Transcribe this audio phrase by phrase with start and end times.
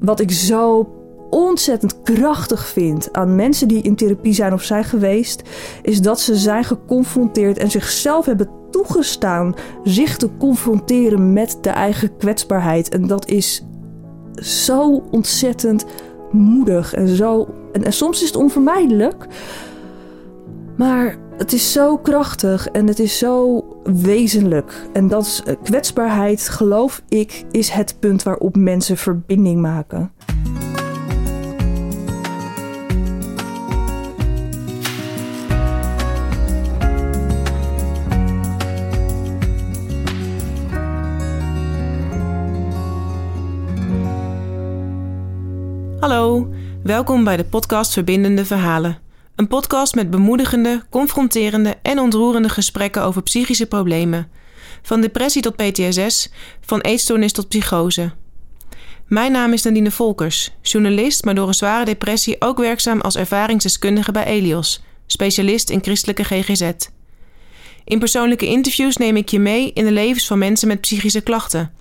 [0.00, 0.94] wat ik zo
[1.30, 5.42] ontzettend krachtig vind aan mensen die in therapie zijn of zijn geweest,
[5.82, 12.16] is dat ze zijn geconfronteerd en zichzelf hebben toegestaan zich te confronteren met de eigen
[12.16, 12.88] kwetsbaarheid.
[12.88, 13.62] En dat is
[14.34, 15.84] zo ontzettend
[16.30, 17.48] moedig en zo.
[17.72, 19.26] En, soms is het onvermijdelijk.
[20.76, 24.88] Maar het is zo krachtig en het is zo wezenlijk.
[24.92, 30.12] En dat is eh, kwetsbaarheid, geloof ik, is het punt waarop mensen verbinding maken.
[46.00, 46.48] Hallo,
[46.82, 49.09] welkom bij de podcast Verbindende Verhalen.
[49.40, 54.30] Een podcast met bemoedigende, confronterende en ontroerende gesprekken over psychische problemen.
[54.82, 56.30] Van depressie tot PTSS,
[56.60, 58.12] van eetstoornis tot psychose.
[59.06, 64.12] Mijn naam is Nadine Volkers, journalist, maar door een zware depressie ook werkzaam als ervaringsdeskundige
[64.12, 66.70] bij Elios, specialist in christelijke GGZ.
[67.84, 71.72] In persoonlijke interviews neem ik je mee in de levens van mensen met psychische klachten.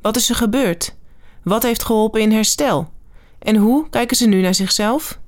[0.00, 0.94] Wat is er gebeurd?
[1.42, 2.92] Wat heeft geholpen in herstel?
[3.38, 5.18] En hoe kijken ze nu naar zichzelf?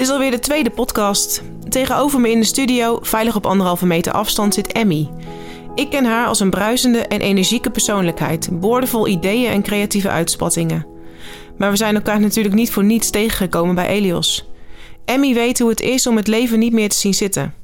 [0.00, 1.42] Dit is alweer de tweede podcast.
[1.68, 5.10] Tegenover me in de studio, veilig op anderhalve meter afstand, zit Emmy.
[5.74, 10.86] Ik ken haar als een bruisende en energieke persoonlijkheid, boordevol ideeën en creatieve uitspattingen.
[11.58, 14.48] Maar we zijn elkaar natuurlijk niet voor niets tegengekomen bij Elios.
[15.04, 17.54] Emmy weet hoe het is om het leven niet meer te zien zitten.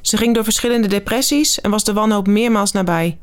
[0.00, 3.18] Ze ging door verschillende depressies en was de wanhoop meermaals nabij.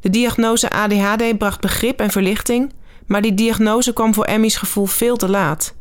[0.00, 2.72] De diagnose ADHD bracht begrip en verlichting,
[3.06, 5.76] maar die diagnose kwam voor Emmy's gevoel veel te laat.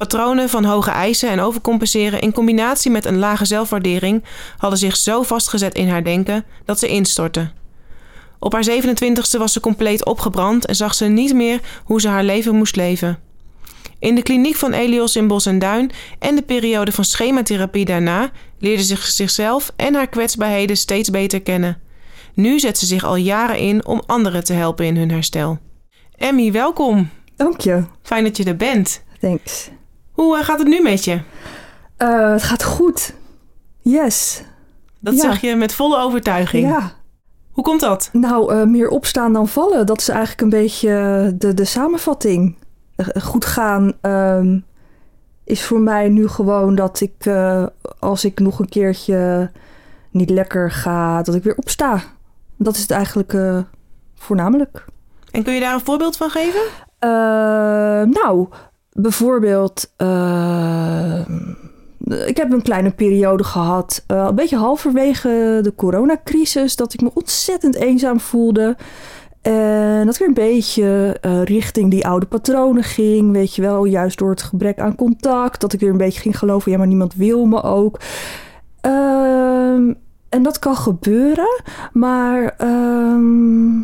[0.00, 4.24] Patronen van hoge eisen en overcompenseren in combinatie met een lage zelfwaardering
[4.56, 7.50] hadden zich zo vastgezet in haar denken dat ze instortte.
[8.38, 12.24] Op haar 27ste was ze compleet opgebrand en zag ze niet meer hoe ze haar
[12.24, 13.18] leven moest leven.
[13.98, 18.30] In de kliniek van Elios in Bos en Duin en de periode van schematherapie daarna
[18.58, 21.80] leerde ze zichzelf en haar kwetsbaarheden steeds beter kennen.
[22.34, 25.58] Nu zet ze zich al jaren in om anderen te helpen in hun herstel.
[26.16, 27.10] Emmy, welkom.
[27.36, 27.84] Dank je.
[28.02, 29.02] Fijn dat je er bent.
[29.20, 29.70] Thanks.
[30.20, 31.20] Hoe uh, gaat het nu met je?
[31.98, 33.14] Uh, het gaat goed.
[33.80, 34.42] Yes.
[34.98, 35.20] Dat Ja.
[35.20, 36.68] zeg je met volle overtuiging.
[36.68, 36.92] Ja.
[37.52, 38.08] Hoe komt dat?
[38.12, 39.86] Nou, eh, meer opstaan dan vallen.
[39.86, 42.56] Dat is eigenlijk een beetje eh, de, de samenvatting.
[42.96, 44.58] Eh, goed gaan ehm,
[45.44, 47.66] is voor mij nu gewoon dat ik, eh,
[47.98, 49.50] als ik nog een keertje
[50.10, 52.00] niet lekker ga, dat ik weer opsta.
[52.56, 53.58] Dat is het eigenlijk eh,
[54.14, 54.84] voornamelijk.
[55.30, 56.60] En kun je daar een voorbeeld van geven?
[56.98, 57.08] Eh,
[58.22, 58.48] nou,
[58.92, 61.20] bijvoorbeeld, eh,
[62.26, 67.10] ik heb een kleine periode gehad, eh, een beetje halverwege de coronacrisis, dat ik me
[67.14, 68.76] ontzettend eenzaam voelde.
[69.42, 73.84] En dat ik weer een beetje eh, richting die oude patronen ging, weet je wel,
[73.84, 76.86] juist door het gebrek aan contact, dat ik weer een beetje ging geloven, ja, maar
[76.86, 78.00] niemand wil me ook.
[78.80, 79.92] Ehm,
[80.28, 81.62] en dat kan gebeuren,
[81.92, 83.78] maar ehm,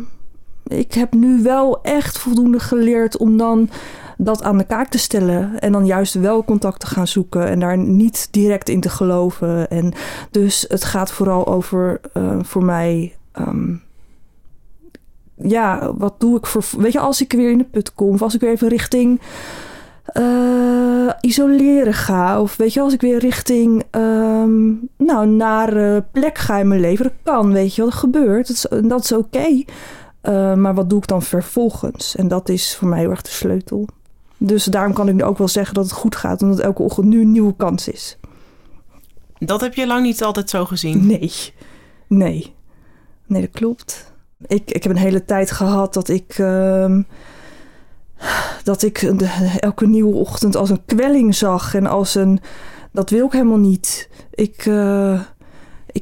[0.67, 3.69] ik heb nu wel echt voldoende geleerd om dan
[4.17, 5.59] dat aan de kaak te stellen.
[5.59, 9.69] En dan juist wel contact te gaan zoeken en daar niet direct in te geloven.
[9.69, 9.93] En
[10.31, 13.15] dus het gaat vooral over eh, voor mij.
[13.31, 13.73] ehm,
[15.35, 16.63] ja, wat doe ik voor.
[16.77, 19.21] Weet je, als ik weer in de put kom, of als ik weer even richting.
[20.07, 22.41] eh, isoleren ga.
[22.41, 23.83] Of weet je, als ik weer richting.
[23.91, 24.67] ehm,
[24.97, 27.03] nou, naar plek ga in mijn leven.
[27.05, 28.47] Dat kan, weet je wel, dat gebeurt.
[28.47, 29.63] Dat is, dat is oké.
[30.23, 32.15] Uh, maar wat doe ik dan vervolgens?
[32.15, 33.87] En dat is voor mij heel erg de sleutel.
[34.37, 37.05] Dus daarom kan ik nu ook wel zeggen dat het goed gaat, omdat elke ochtend
[37.07, 38.17] nu een nieuwe kans is.
[39.39, 41.05] Dat heb je lang niet altijd zo gezien.
[41.07, 41.31] Nee,
[42.07, 42.55] nee,
[43.25, 44.13] nee, dat klopt.
[44.47, 47.01] Ik, ik heb een hele tijd gehad dat ik, ehm,
[48.63, 52.39] dat ik de- elke nieuwe ochtend als een kwelling zag en als een.
[52.91, 54.09] Dat wil ik helemaal niet.
[54.33, 54.65] Ik.
[54.65, 55.21] eh,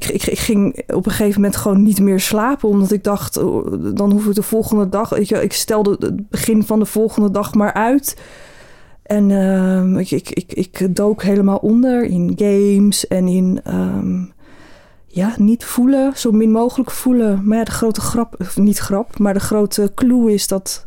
[0.04, 2.70] ik, ik, ging op een gegeven moment gewoon niet meer slapen.
[2.70, 5.14] Omdat ik dacht, oh, dan hoef ik de volgende dag...
[5.18, 8.18] Ik stelde het begin van de volgende dag maar uit.
[9.04, 13.60] En ehm, ik, ik, ik, ik dook helemaal onder in games en in...
[13.64, 14.24] ehm,
[15.08, 17.42] ja, niet voelen, zo min mogelijk voelen.
[17.44, 20.86] Maar ja, de grote grap, of niet grap, maar de grote clue is dat...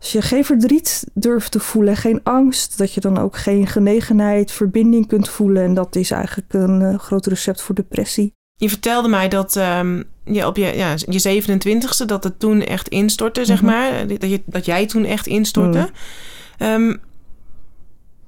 [0.00, 4.52] Als je geen verdriet durft te voelen, geen angst, dat je dan ook geen genegenheid,
[4.52, 5.62] verbinding kunt voelen.
[5.62, 8.32] En dat is eigenlijk een eh, groot recept voor depressie.
[8.56, 12.88] Je vertelde mij dat ehm, je op je, ja, je 27ste, dat het toen echt
[12.88, 13.70] instortte, zeg Mhm.
[13.70, 14.06] maar.
[14.06, 15.78] Dat, je, dat jij toen echt instortte.
[15.78, 15.90] Mhm.
[16.58, 16.96] Ehm,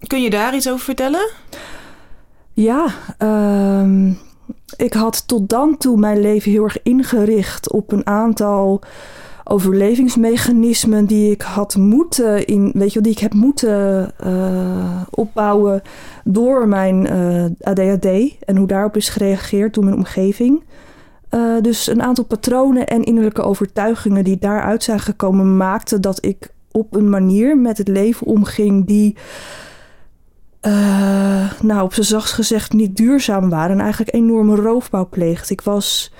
[0.06, 1.30] kun je daar iets over vertellen?
[2.52, 2.86] Ja,
[3.18, 4.10] ehm,
[4.76, 8.80] ik had tot dan toe mijn leven heel erg ingericht op een aantal
[9.44, 15.82] overlevingsmechanismen die ik had moeten in, weet je die ik heb moeten uh, opbouwen
[16.24, 18.06] door mijn uh, ADHD
[18.44, 20.62] en hoe daarop is gereageerd door mijn omgeving.
[21.30, 26.52] Uh, dus een aantal patronen en innerlijke overtuigingen die daaruit zijn gekomen, maakten dat ik
[26.70, 29.16] op een manier met het leven omging die,
[31.62, 35.52] nou, op zijn zachtst gezegd, niet duurzaam waren en eigenlijk enorme roofbouw pleegde.
[35.52, 36.12] Ik was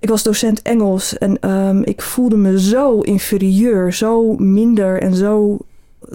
[0.00, 5.58] ik was docent Engels en um, ik voelde me zo inferieur, zo minder en zo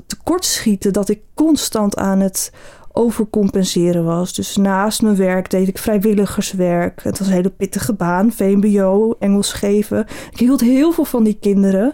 [0.07, 2.51] tekortschieten dat ik constant aan het
[2.91, 4.33] overcompenseren was.
[4.33, 7.03] Dus naast mijn werk deed ik vrijwilligerswerk.
[7.03, 10.06] Het was een hele pittige baan, VMBO, Engels geven.
[10.31, 11.94] Ik hield heel veel van die kinderen.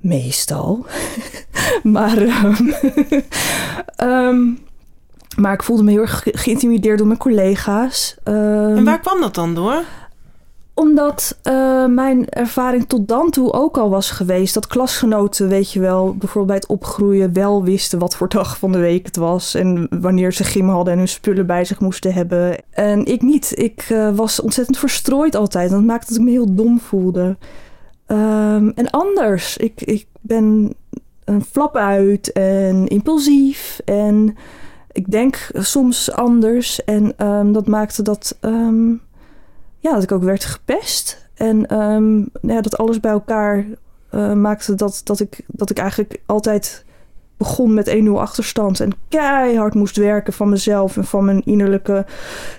[0.00, 0.86] Meestal.
[1.82, 2.74] maar, um,
[4.08, 4.58] um,
[5.42, 8.16] maar ik voelde me heel erg geïntimideerd door mijn collega's.
[8.24, 9.82] en waar kwam dat dan door?
[10.78, 14.54] Omdat uh, mijn ervaring tot dan toe ook al was geweest.
[14.54, 18.72] Dat klasgenoten, weet je wel, bijvoorbeeld bij het opgroeien wel wisten wat voor dag van
[18.72, 19.54] de week het was.
[19.54, 22.56] En wanneer ze gym hadden en hun spullen bij zich moesten hebben.
[22.70, 23.52] En ik niet.
[23.58, 25.70] Ik uh, was ontzettend verstrooid altijd.
[25.70, 27.36] Dat maakte dat ik me heel dom voelde.
[28.06, 29.56] Um, en anders.
[29.56, 30.74] Ik, ik ben
[31.24, 33.80] een flap uit en impulsief.
[33.84, 34.36] En
[34.92, 36.84] ik denk soms anders.
[36.84, 38.38] En um, dat maakte dat.
[38.40, 39.04] Um,
[39.86, 41.28] ja, dat ik ook werd gepest.
[41.34, 43.64] En um, ja, dat alles bij elkaar
[44.10, 46.84] uh, maakte dat, dat, ik, dat ik eigenlijk altijd
[47.36, 48.80] begon met 1-0 achterstand.
[48.80, 52.06] En keihard moest werken van mezelf en van mijn innerlijke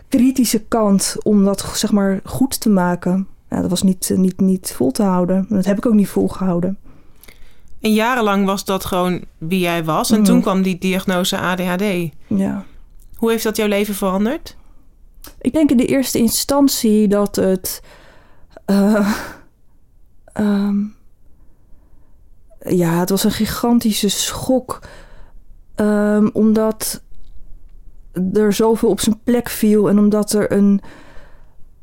[0.07, 1.15] kritische kant.
[1.23, 3.27] Om dat zeg maar goed te maken.
[3.49, 5.45] Ja, dat was niet, niet, niet vol te houden.
[5.49, 6.77] Dat heb ik ook niet volgehouden.
[7.81, 10.11] En jarenlang was dat gewoon wie jij was.
[10.11, 10.23] En mm.
[10.23, 12.11] toen kwam die diagnose ADHD.
[12.27, 12.65] Ja.
[13.15, 14.57] Hoe heeft dat jouw leven veranderd?
[15.41, 17.81] Ik denk in de eerste instantie dat het.
[18.65, 19.17] Uh,
[20.39, 20.95] um,
[22.59, 24.79] ja, het was een gigantische schok.
[25.75, 27.01] Um, omdat
[28.33, 30.81] er zoveel op zijn plek viel en omdat er een.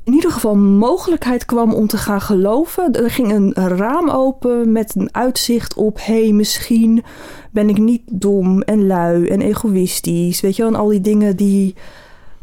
[0.03, 2.91] In ieder geval mogelijkheid kwam om te gaan geloven.
[2.91, 7.03] Er ging een raam open met een uitzicht op: hé, hey, misschien
[7.51, 10.41] ben ik niet dom en lui en egoïstisch.
[10.41, 11.75] Weet je wel, en al die dingen die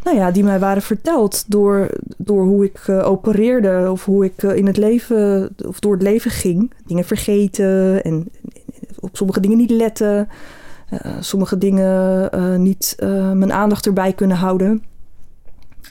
[0.03, 4.43] nou ja, die mij waren verteld door, door hoe ik uh, opereerde of hoe ik
[4.43, 6.73] uh, in het leven of door het leven ging.
[6.87, 8.29] Dingen vergeten en,
[9.01, 10.29] op sommige dingen niet letten.
[10.93, 12.97] Uh, sommige dingen niet
[13.35, 14.83] mijn aandacht erbij kunnen houden.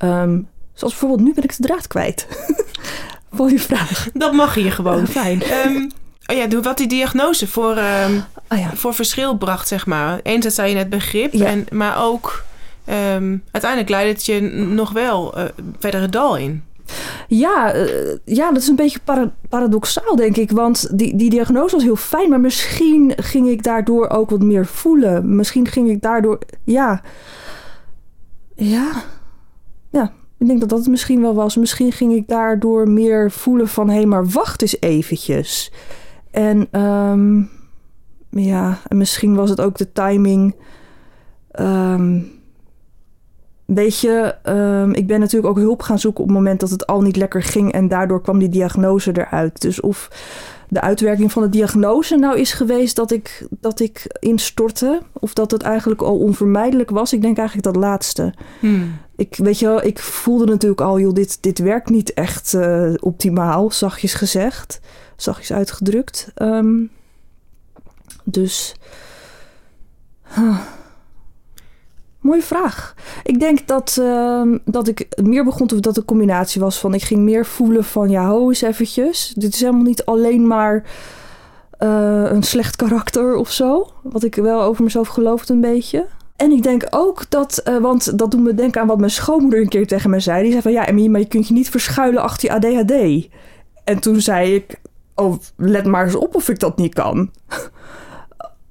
[0.03, 2.27] Um, zoals bijvoorbeeld, nu ben ik de draad kwijt.
[3.37, 4.09] Mooie vraag.
[4.13, 5.07] Dat mag hier gewoon.
[5.17, 5.41] Fijn.
[5.65, 5.91] Um,
[6.25, 8.75] oh ja, wat die diagnose voor, um, oh ja.
[8.75, 10.19] voor verschil bracht, zeg maar.
[10.23, 11.45] Enerzijds zei je net begrip, ja.
[11.45, 12.43] en, maar ook
[12.89, 15.43] um, uiteindelijk leidt het je nog wel uh,
[15.79, 16.63] verder het dal in.
[17.27, 20.51] Ja, uh, ja, dat is een beetje para paradoxaal, denk ik.
[20.51, 24.65] Want die, die diagnose was heel fijn, maar misschien ging ik daardoor ook wat meer
[24.65, 25.35] voelen.
[25.35, 27.01] Misschien ging ik daardoor, ja.
[28.55, 28.91] Ja.
[29.89, 31.55] Ja, ik denk dat dat het misschien wel was.
[31.55, 33.89] Misschien ging ik daardoor meer voelen van...
[33.89, 35.71] hé, hey, maar wacht eens eventjes.
[36.31, 37.49] En um,
[38.29, 40.55] ja, en misschien was het ook de timing...
[41.59, 42.39] Um,
[43.65, 46.87] Weet je, um, ik ben natuurlijk ook hulp gaan zoeken op het moment dat het
[46.87, 47.71] al niet lekker ging.
[47.71, 49.61] En daardoor kwam die diagnose eruit.
[49.61, 50.09] Dus of
[50.67, 55.01] de uitwerking van de diagnose nou is geweest dat ik, dat ik instortte.
[55.13, 57.13] Of dat het eigenlijk al onvermijdelijk was.
[57.13, 58.33] Ik denk eigenlijk dat laatste.
[58.59, 58.97] Hmm.
[59.15, 62.93] Ik, weet je wel, ik voelde natuurlijk al, joh, dit, dit werkt niet echt uh,
[62.99, 64.79] optimaal, zachtjes gezegd.
[65.15, 66.31] Zachtjes uitgedrukt.
[66.35, 66.89] Um,
[68.23, 68.75] dus...
[70.35, 70.59] Huh.
[72.21, 72.93] Mooie vraag.
[73.23, 77.03] Ik denk dat, uh, dat ik meer begon te dat een combinatie was van ik
[77.03, 79.33] ging meer voelen van ja, ho eens eventjes.
[79.35, 80.83] Dit is helemaal niet alleen maar
[81.79, 83.91] uh, een slecht karakter of zo.
[84.03, 86.07] Wat ik wel over mezelf geloofde een beetje.
[86.35, 89.61] En ik denk ook dat, uh, want dat doet me denken aan wat mijn schoonmoeder
[89.61, 90.41] een keer tegen me zei.
[90.41, 93.27] Die zei van ja, Emmy, maar je kunt je niet verschuilen achter je ADHD.
[93.83, 94.81] En toen zei ik,
[95.15, 97.31] oh, let maar eens op of ik dat niet kan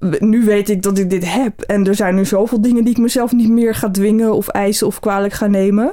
[0.01, 1.61] nu weet ik dat ik dit heb.
[1.61, 4.87] En er zijn nu zoveel dingen die ik mezelf niet meer ga dwingen of eisen
[4.87, 5.93] of kwalijk ga nemen.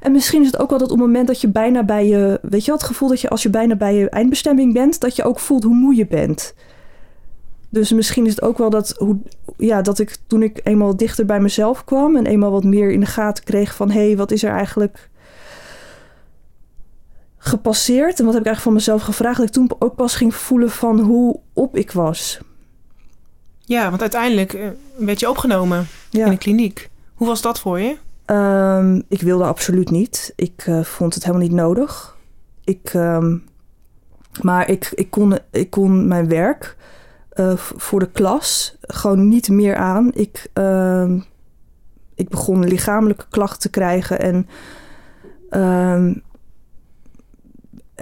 [0.00, 2.38] En misschien is het ook wel dat op het moment dat je bijna bij je.
[2.42, 5.16] Weet je wel, het gevoel dat je als je bijna bij je eindbestemming bent, dat
[5.16, 6.54] je ook voelt hoe moe je bent.
[7.70, 9.18] Dus misschien is het ook wel dat, hoe,
[9.56, 13.00] ja, dat ik toen ik eenmaal dichter bij mezelf kwam en eenmaal wat meer in
[13.00, 15.10] de gaten kreeg van hé, hey, wat is er eigenlijk
[17.38, 20.34] gepasseerd en wat heb ik eigenlijk van mezelf gevraagd, dat ik toen ook pas ging
[20.34, 22.40] voelen van hoe op ik was.
[23.68, 26.90] Ja, want uiteindelijk eh, werd je opgenomen in de kliniek.
[27.14, 27.96] Hoe was dat voor je?
[28.26, 30.32] Um, ik wilde absoluut niet.
[30.36, 32.16] Ik uh, vond het helemaal niet nodig.
[32.64, 33.44] Ik, um,
[34.40, 36.76] Maar ik, ik, kon, ik kon mijn werk
[37.34, 40.10] uh, voor de klas gewoon niet meer aan.
[40.14, 41.12] Ik, uh,
[42.14, 44.48] ik begon lichamelijke klachten te krijgen en.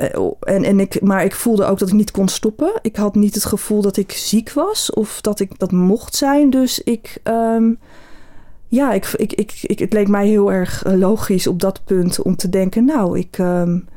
[0.00, 2.72] Uh, en, en ik, maar ik voelde ook dat ik niet kon stoppen.
[2.82, 6.50] Ik had niet het gevoel dat ik ziek was of dat ik dat mocht zijn.
[6.50, 7.78] Dus ik, um,
[8.68, 12.48] ja, ik, ik, ik, het leek mij heel erg logisch op dat punt om te
[12.48, 13.88] denken: Nou, ik, um,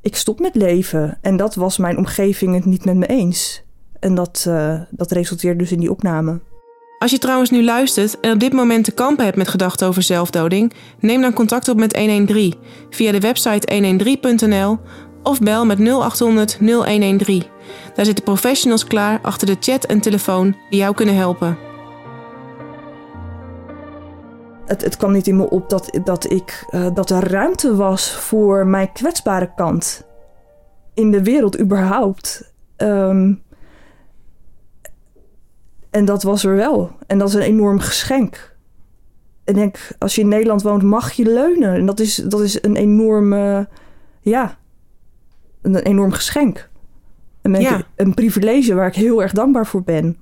[0.00, 1.18] ik stop met leven.
[1.20, 3.62] En dat was mijn omgeving het niet met me eens.
[4.00, 6.40] En dat, uh, dat resulteerde dus in die opname.
[6.98, 10.02] Als je trouwens nu luistert en op dit moment te kampen hebt met gedachten over
[10.02, 12.54] zelfdoding, neem dan contact op met 113
[12.90, 13.94] via de website
[14.44, 14.78] 113.nl
[15.22, 17.44] of bel met 0800 0113.
[17.94, 21.58] Daar zitten professionals klaar achter de chat en telefoon die jou kunnen helpen.
[24.66, 28.10] Het, het kwam niet in me op dat, dat, ik, uh, dat er ruimte was
[28.10, 30.06] voor mijn kwetsbare kant.
[30.94, 32.52] In de wereld überhaupt.
[32.76, 33.42] Um,
[35.90, 36.90] en dat was er wel.
[37.06, 38.56] En dat is een enorm geschenk.
[39.44, 41.74] En denk, als je in Nederland woont, mag je leunen.
[41.74, 43.68] En dat is, dat is een enorme,
[44.20, 44.58] ja,
[45.62, 46.68] een, enorm geschenk.
[47.42, 47.82] En ja.
[47.96, 50.16] een privilege waar ik heel erg dankbaar voor ben.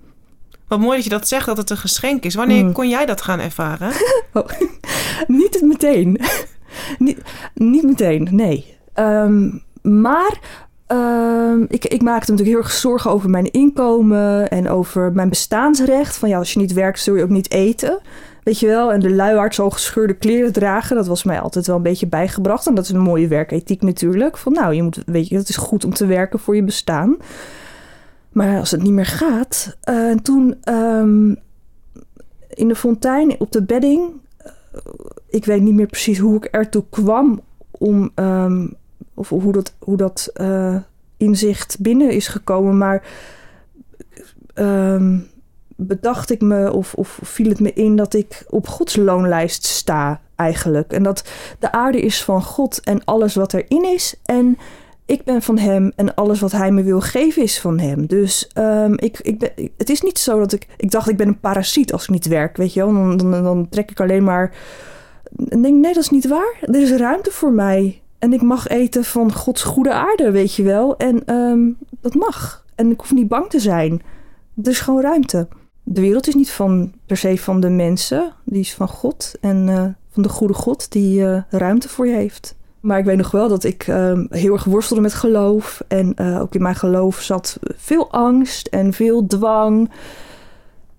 [0.69, 2.35] Wat mooi dat je dat zegt, dat het een geschenk is.
[2.35, 2.73] Wanneer mm.
[2.73, 3.93] kon jij dat gaan ervaren?
[4.33, 4.47] oh,
[5.27, 6.21] niet meteen.
[6.99, 7.19] niet,
[7.55, 8.77] niet meteen, nee.
[8.95, 10.39] Um, maar
[10.89, 16.17] uh, ik, ik maakte natuurlijk heel erg zorgen over mijn inkomen en over mijn bestaansrecht.
[16.17, 18.01] Van ja, als je niet werkt, zul je ook niet eten.
[18.43, 20.97] Weet je wel, en de luiaard zal gescheurde kleren dragen.
[20.97, 22.67] Dat was mij altijd wel een beetje bijgebracht.
[22.67, 24.37] En dat is een mooie werkethiek natuurlijk.
[24.37, 27.17] Van nou, je moet, weet je, het is goed om te werken voor je bestaan.
[28.33, 29.77] Maar als het niet meer gaat.
[29.85, 31.37] Uh, en toen um,
[32.49, 34.11] in de fontein op de bedding.
[34.47, 34.83] Uh,
[35.29, 37.41] ik weet niet meer precies hoe ik ertoe kwam
[37.71, 38.11] om.
[38.15, 38.77] Um,
[39.19, 40.77] of hoe dat, hoe dat uh,
[41.17, 42.79] inzicht binnen is gekomen.
[42.79, 43.03] Maar
[44.55, 45.27] um,
[45.81, 50.21] bedacht ik me of, of viel het me in dat ik op Gods loonlijst sta
[50.37, 50.93] eigenlijk.
[50.93, 54.15] En dat de aarde is van God en alles wat erin is.
[54.25, 54.59] En
[55.07, 58.07] ik ben van hem en alles wat hij me wil geven is van hem.
[58.07, 60.67] Dus um, ik, ik ben, het is niet zo dat ik...
[60.77, 63.17] Ik dacht, ik ben een parasiet als ik niet werk, weet je wel.
[63.17, 64.57] Dan, dan, trek ik alleen maar...
[65.49, 66.59] En denk, nee, dat is niet waar.
[66.61, 68.03] Er is ruimte voor mij.
[68.19, 70.97] En ik mag eten van Gods goede aarde, weet je wel.
[70.97, 72.65] En um, dat mag.
[72.75, 74.03] En ik hoef niet bang te zijn.
[74.63, 75.49] Er is gewoon ruimte.
[75.91, 78.33] De wereld is niet van, per se van de mensen.
[78.45, 79.35] Die is van God.
[79.41, 82.55] En uh, van de goede God die uh, ruimte voor je heeft.
[82.81, 85.83] Maar ik weet nog wel dat ik uh, heel erg worstelde met geloof.
[85.89, 89.91] En uh, ook in mijn geloof zat veel angst en veel dwang.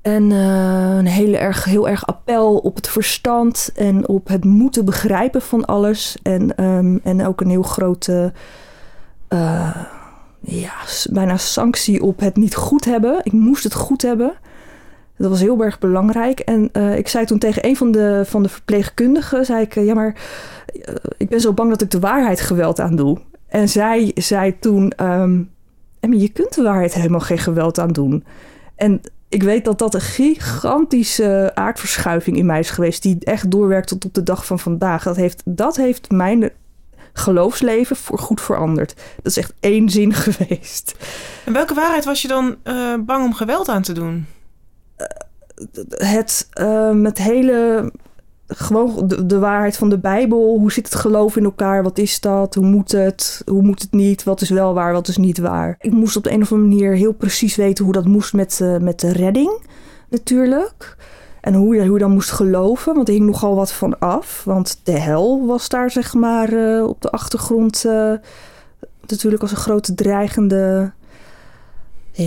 [0.01, 5.41] En een hele erg, heel erg appel op het verstand en op het moeten begrijpen
[5.41, 6.17] van alles.
[6.23, 8.33] En, um, en ook een heel grote,
[10.39, 10.73] ja,
[11.09, 13.19] bijna sanctie op het niet goed hebben.
[13.23, 14.33] Ik moest het goed hebben.
[15.19, 16.39] Dat was heel erg belangrijk.
[16.39, 19.93] En uh, ik zei toen tegen een van de, van de verpleegkundigen, zei ik, ja
[19.93, 20.15] maar
[21.17, 23.17] ik ben zo bang dat ik de waarheid geweld aan doe.
[23.47, 25.51] En zij zei toen, um,
[25.99, 28.23] je kunt de waarheid helemaal geen geweld aan doen.
[28.75, 33.01] En ik weet dat dat een gigantische aardverschuiving in mij is geweest.
[33.01, 35.03] Die echt doorwerkt tot op de dag van vandaag.
[35.03, 36.49] Dat heeft, dat heeft mijn
[37.13, 38.95] geloofsleven voor goed veranderd.
[39.15, 40.95] Dat is echt één zin geweest.
[41.45, 42.57] En welke waarheid was je dan
[43.05, 44.25] bang om geweld aan te doen?
[44.99, 45.07] Uh,
[45.89, 47.91] het uh, met hele
[48.47, 50.57] gewoon de, de, waarheid van de Bijbel.
[50.57, 51.83] Hoe zit het geloof in elkaar?
[51.83, 52.55] Wat is dat?
[52.55, 53.41] Hoe moet het?
[53.45, 54.23] Hoe moet het niet?
[54.23, 54.93] Wat is wel waar?
[54.93, 55.75] Wat is niet waar?
[55.79, 58.59] Ik moest op de een of andere manier heel precies weten hoe dat moest met,
[58.61, 59.61] uh, met de redding,
[60.09, 60.97] natuurlijk.
[61.41, 64.43] En hoe je, hoe dan moest geloven, want er hing nogal wat van af.
[64.43, 66.49] Want de hel was daar, zeg maar,
[66.83, 67.85] op de achtergrond
[69.09, 70.91] natuurlijk als een grote dreigende.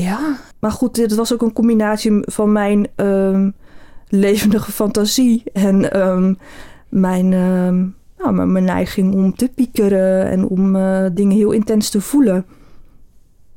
[0.00, 2.88] Ja, maar goed, dit was ook een combinatie van mijn.
[2.96, 3.46] Uh,
[4.14, 6.38] levendige fantasie en um,
[6.88, 7.28] mijn,
[8.18, 12.46] nou, mijn neiging om te piekeren en om uh, dingen heel intens te voelen.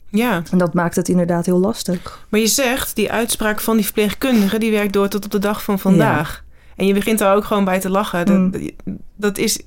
[0.10, 0.44] Ja.
[0.51, 2.25] En dat maakt het inderdaad heel lastig.
[2.30, 5.63] Maar je zegt, die uitspraak van die verpleegkundige, die werkt door tot op de dag
[5.63, 6.44] van vandaag.
[6.46, 6.54] Ja.
[6.75, 8.25] En je begint daar ook gewoon bij te lachen.
[8.25, 8.70] Dat, mm.
[9.15, 9.60] dat is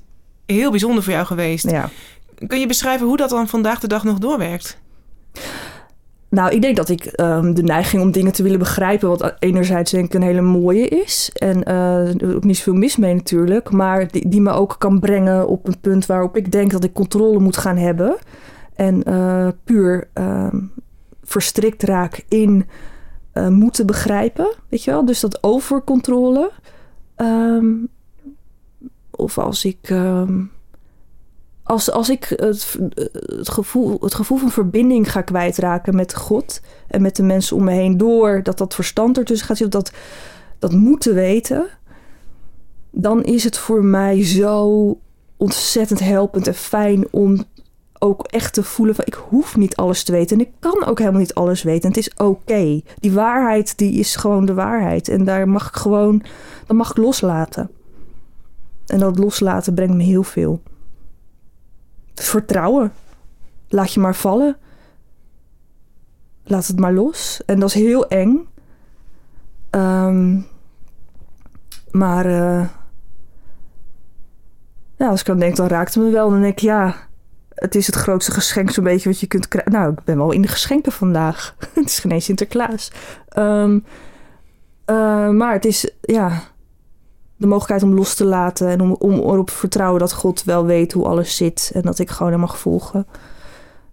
[0.45, 1.69] heel bijzonder voor jou geweest.
[1.69, 1.89] Ja.
[2.47, 4.77] Kun je beschrijven hoe dat dan vandaag de dag nog doorwerkt?
[6.29, 9.91] Nou, ik denk dat ik um, de neiging om dingen te willen begrijpen, wat enerzijds
[9.91, 11.29] denk ik een hele mooie is.
[11.33, 13.71] En uh, ook niet zoveel mis mee natuurlijk.
[13.71, 16.93] Maar die, die, me ook kan brengen op een punt waarop ik denk dat ik
[16.93, 18.17] controle moet gaan hebben.
[18.75, 20.53] En uh, puur uh,
[21.23, 22.65] verstrikt raak in
[23.33, 24.55] uh, moeten begrijpen.
[24.69, 25.05] Weet je wel?
[25.05, 26.51] Dus dat overcontrole.
[27.17, 27.87] Um,
[29.11, 29.93] of als ik.
[31.69, 32.77] Als, als ik het,
[33.25, 37.63] het, gevoel, het gevoel van verbinding ga kwijtraken met God en met de mensen om
[37.63, 39.91] me heen door dat dat verstand ertussen gaat zitten, dat,
[40.59, 41.67] dat moeten weten,
[42.91, 44.97] dan is het voor mij zo
[45.37, 47.43] ontzettend helpend en fijn om
[47.99, 50.99] ook echt te voelen van ik hoef niet alles te weten en ik kan ook
[50.99, 51.81] helemaal niet alles weten.
[51.81, 52.81] En het is oké.
[52.99, 56.23] Die waarheid die is gewoon de waarheid en daar mag ik gewoon,
[56.65, 57.69] dan mag ik loslaten.
[58.85, 60.61] En dat loslaten brengt me heel veel.
[62.23, 62.93] Vertrouwen.
[63.67, 64.57] Laat je maar vallen.
[66.43, 67.41] Laat het maar los.
[67.45, 68.47] En dat is heel eng.
[69.71, 70.47] Um,
[71.91, 72.65] maar uh,
[74.95, 76.29] ja, als ik dan denk, dan raakt me wel.
[76.29, 76.95] Dan denk ik, ja,
[77.53, 79.71] het is het grootste geschenk zo'n beetje wat je kunt krijgen.
[79.71, 81.55] Nou, ik ben wel in de geschenken vandaag.
[81.73, 82.91] het is geen Sinterklaas.
[83.37, 83.85] Um,
[84.85, 86.41] uh, maar het is, ja,
[87.39, 90.93] de mogelijkheid om los te laten en om, om erop vertrouwen dat God wel weet
[90.93, 93.07] hoe alles zit en dat ik gewoon hem mag volgen.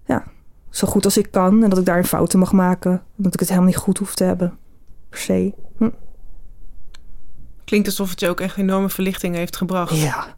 [0.04, 0.24] Ja,
[0.70, 3.02] zo goed als ik kan en dat ik daarin fouten mag maken.
[3.16, 4.58] Dat ik het helemaal niet goed hoef te hebben,
[5.08, 5.52] per se.
[5.78, 5.90] Hm.
[7.64, 10.00] Klinkt alsof het je ook echt enorme verlichting heeft gebracht.
[10.00, 10.34] Ja.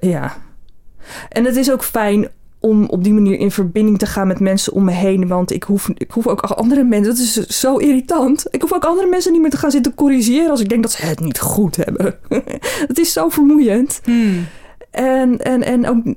[0.00, 0.36] Ja.
[1.28, 2.28] En het is ook fijn
[2.62, 5.28] om op die manier in verbinding te gaan met mensen om me heen.
[5.28, 7.14] Want ik hoef, ik hoef ook andere mensen.
[7.14, 8.46] Dat is zo irritant.
[8.50, 10.92] Ik hoef ook andere mensen niet meer te gaan zitten corrigeren als ik denk dat
[10.92, 12.14] ze het niet goed hebben.
[12.88, 14.00] het is zo vermoeiend.
[14.04, 14.46] Hmm.
[14.90, 16.14] En, en, en ook.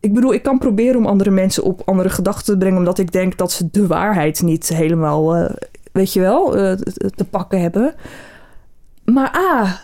[0.00, 3.12] Ik bedoel, ik kan proberen om andere mensen op andere gedachten te brengen, omdat ik
[3.12, 5.50] denk dat ze de waarheid niet helemaal, uh,
[5.92, 6.72] weet je wel, uh,
[7.14, 7.94] te pakken hebben.
[9.04, 9.80] Maar A,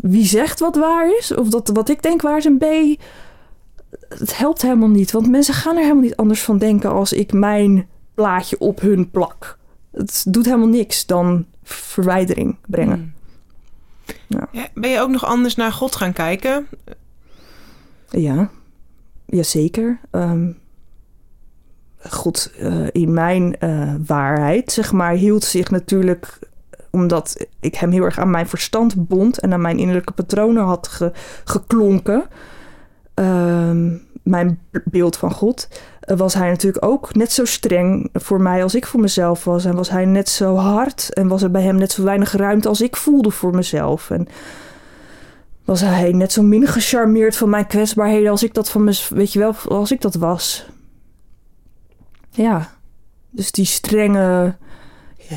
[0.00, 1.34] wie zegt wat waar is?
[1.34, 2.46] Of dat wat ik denk waar is?
[2.46, 2.64] En B,
[4.08, 5.10] het helpt helemaal niet.
[5.10, 9.10] Want mensen gaan er helemaal niet anders van denken als ik mijn plaatje op hun
[9.10, 9.58] plak.
[9.90, 12.98] Het doet helemaal niks dan verwijdering brengen.
[12.98, 13.12] Hmm.
[14.26, 14.48] Ja.
[14.52, 16.66] Ja, ben je ook nog anders naar God gaan kijken?
[18.08, 18.50] Ja,
[19.26, 20.00] jazeker.
[20.10, 20.58] Um,
[22.08, 26.38] God uh, in mijn uh, waarheid, zeg maar, hield zich natuurlijk
[26.90, 30.88] omdat ik hem heel erg aan mijn verstand bond en aan mijn innerlijke patronen had
[30.88, 31.12] ge,
[31.44, 32.24] geklonken.
[33.20, 35.68] Ehm, mijn beeld van God,
[36.00, 39.64] eh, was hij natuurlijk ook net zo streng voor mij als ik voor mezelf was.
[39.64, 42.68] En was hij net zo hard en was er bij hem net zo weinig ruimte
[42.68, 44.10] als ik voelde voor mezelf.
[44.10, 44.28] En
[45.64, 49.32] was hij net zo min gecharmeerd van mijn kwetsbaarheden als ik dat van me, weet
[49.32, 50.66] je wel, als ik dat was.
[52.30, 52.70] Ja,
[53.30, 54.56] dus die strenge,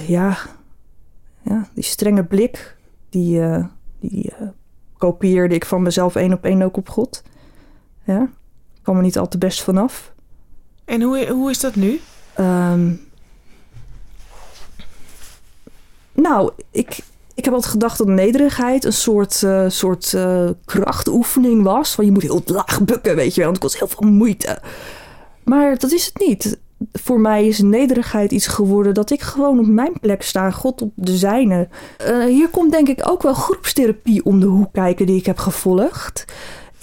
[0.08, 0.38] ja,
[1.42, 2.76] ja die strenge blik,
[3.10, 3.66] die, uh,
[4.00, 4.48] die uh,
[4.98, 7.24] kopieerde ik van mezelf één op één ook op God.
[8.04, 8.22] Ja,
[8.74, 10.14] ik kwam er niet al te best vanaf.
[10.86, 12.00] En hoe, hoe is dat nu?
[12.40, 13.02] Um,
[16.14, 17.00] nou, ik,
[17.34, 21.96] ik heb altijd gedacht dat nederigheid een soort, uh, soort uh, krachtoefening was.
[21.96, 23.52] Van je moet heel laag bukken, weet je wel.
[23.52, 24.62] Want het kost heel veel moeite.
[25.44, 26.60] Maar dat is het niet.
[26.92, 30.52] Voor mij is nederigheid iets geworden dat ik gewoon op mijn plek sta.
[30.52, 31.68] God op de zijne.
[32.08, 35.38] Uh, hier komt denk ik ook wel groepstherapie om de hoek kijken die ik heb
[35.38, 36.26] gevolgd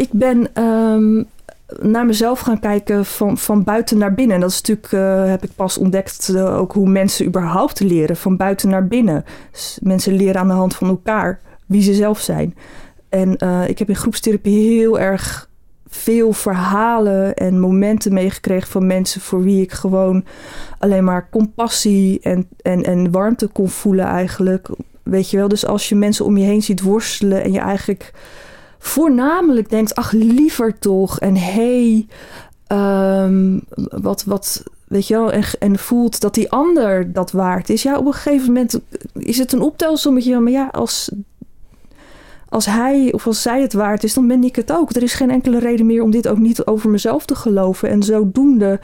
[0.01, 1.27] ik ben um,
[1.81, 4.35] naar mezelf gaan kijken van, van buiten naar binnen.
[4.35, 8.17] En dat is natuurlijk, uh, heb ik pas ontdekt, uh, ook hoe mensen überhaupt leren,
[8.17, 9.25] van buiten naar binnen.
[9.53, 12.55] Dus mensen leren aan de hand van elkaar wie ze zelf zijn.
[13.09, 15.49] En uh, ik heb in groepstherapie heel erg
[15.89, 20.25] veel verhalen en momenten meegekregen van mensen voor wie ik gewoon
[20.79, 24.69] alleen maar compassie en, en, en warmte kon voelen eigenlijk.
[25.03, 28.13] Weet je wel, dus als je mensen om je heen ziet worstelen en je eigenlijk
[28.81, 31.21] voornamelijk denkt: ach, liever toch.
[31.21, 32.07] En hey,
[32.73, 37.83] um, wat, wat, weet je wel, en, en, voelt dat die ander dat waard is.
[37.83, 38.81] Ja, op een gegeven moment
[39.13, 40.39] is het een optelsommetje.
[40.39, 41.11] Maar ja, als,
[42.49, 44.95] als hij of als zij het waard is, dan ben ik het ook.
[44.95, 47.89] Er is geen enkele reden meer om dit ook niet over mezelf te geloven.
[47.89, 48.81] En zodoende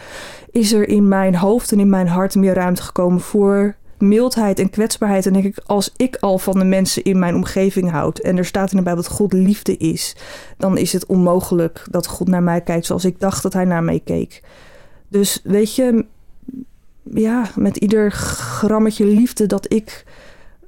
[0.51, 4.71] is er in mijn hoofd en in mijn hart meer ruimte gekomen voor mildheid en
[4.71, 5.27] kwetsbaarheid.
[5.27, 8.45] En denk ik, als ik al van de mensen in mijn omgeving houd en er
[8.45, 10.17] staat in de Bijbel dat God liefde is,
[10.57, 13.85] dan is het onmogelijk dat God naar mij kijkt zoals ik dacht dat hij naar
[13.85, 14.43] mij keek.
[15.09, 16.05] Dus weet je,
[17.03, 20.05] ja, met ieder grammetje liefde dat ik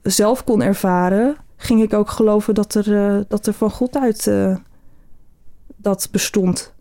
[0.03, 4.27] zelf kon ervaren, ging ik ook geloven dat er, uh, dat er van God uit
[4.27, 4.57] uh,
[5.77, 6.73] dat bestond.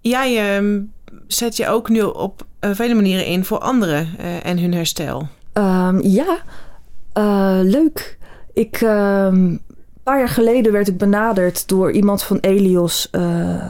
[0.00, 0.82] Jij uh,
[1.26, 5.28] zet je ook nu op uh, vele manieren in voor anderen en hun herstel.
[5.58, 6.38] Um, ja,
[7.14, 8.18] uh, leuk.
[8.52, 9.60] Ik, een
[10.02, 13.68] paar jaar geleden werd ik benaderd door iemand van Elios uh,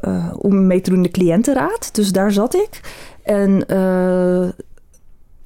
[0.00, 1.94] uh, om mee te doen in de cliëntenraad.
[1.94, 2.80] Dus daar zat ik.
[3.22, 3.64] En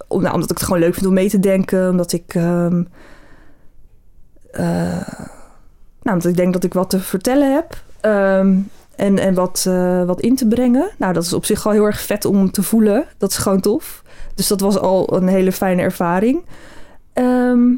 [0.08, 2.34] nou, omdat ik het gewoon leuk vind om mee te denken, omdat ik.
[2.34, 2.88] Um,
[6.02, 7.82] nou, omdat ik denk dat ik wat te vertellen heb.
[8.00, 8.56] Ehm,
[8.96, 10.90] en, en wat, eh, wat in te brengen.
[10.96, 13.04] Nou, dat is op zich al heel erg vet om te voelen.
[13.18, 14.02] Dat is gewoon tof.
[14.38, 16.42] Dus dat was al een hele fijne ervaring.
[17.12, 17.72] Ehm,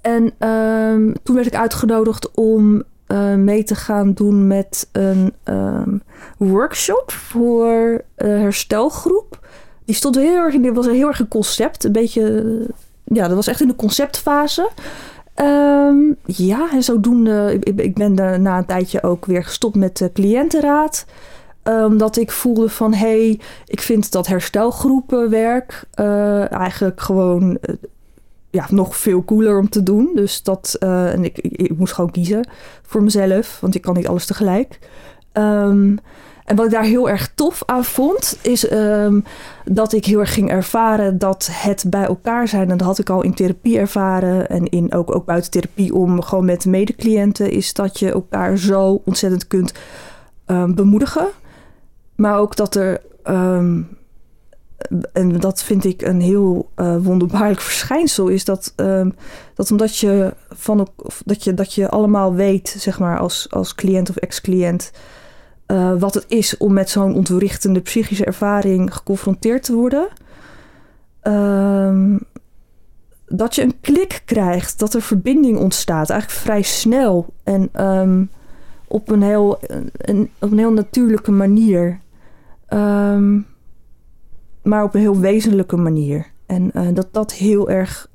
[0.00, 5.32] en ehm, toen werd ik uitgenodigd om uh, mee te gaan doen met een
[6.36, 9.48] workshop voor uh, herstelgroep.
[9.84, 11.84] Die stond heel erg in, was heel erg een concept.
[11.84, 12.66] Een beetje,
[13.04, 14.70] ja, dat was echt in de conceptfase.
[16.24, 21.04] Ja, en zodoende, ik, ik ben na een tijdje ook weer gestopt met de cliëntenraad.
[21.64, 27.74] Omdat ik voelde van, hé, hey, ik vind dat herstelgroepenwerk uh, eigenlijk gewoon uh,
[28.50, 30.10] ja, nog veel cooler om te doen.
[30.14, 32.48] Dus dat, en ik, ik, moest gewoon kiezen
[32.82, 34.78] voor mezelf, want ik kan niet alles tegelijk.
[35.32, 35.98] Um,
[36.50, 39.24] en wat ik daar heel erg tof aan vond, is um,
[39.64, 43.10] dat ik heel erg ging ervaren dat het bij elkaar zijn, en dat had ik
[43.10, 47.74] al in therapie ervaren en in, ook, ook buiten therapie om gewoon met medecliënten, is
[47.74, 49.72] dat je elkaar zo ontzettend kunt
[50.46, 51.28] um, bemoedigen.
[52.20, 53.88] Maar ook dat er, um,
[55.12, 58.74] en dat vind ik een heel uh, wonderbaarlijk verschijnsel, is dat,
[59.54, 60.88] dat omdat je, van,
[61.24, 64.90] dat, je, dat je allemaal weet, zeg maar, als, als cliënt of ex-cliënt
[65.66, 70.08] uh, wat het is om met zo'n ontwrichtende psychische ervaring geconfronteerd te worden.
[71.22, 72.20] Um,
[73.26, 77.70] dat je een klik krijgt, dat er verbinding ontstaat, eigenlijk vrij snel en
[78.88, 79.58] op, een heel,
[79.96, 82.00] een, op een heel natuurlijke manier.
[82.72, 83.46] Um,
[84.62, 86.26] maar op een heel wezenlijke manier.
[86.46, 88.10] En uh, dat dat heel erg.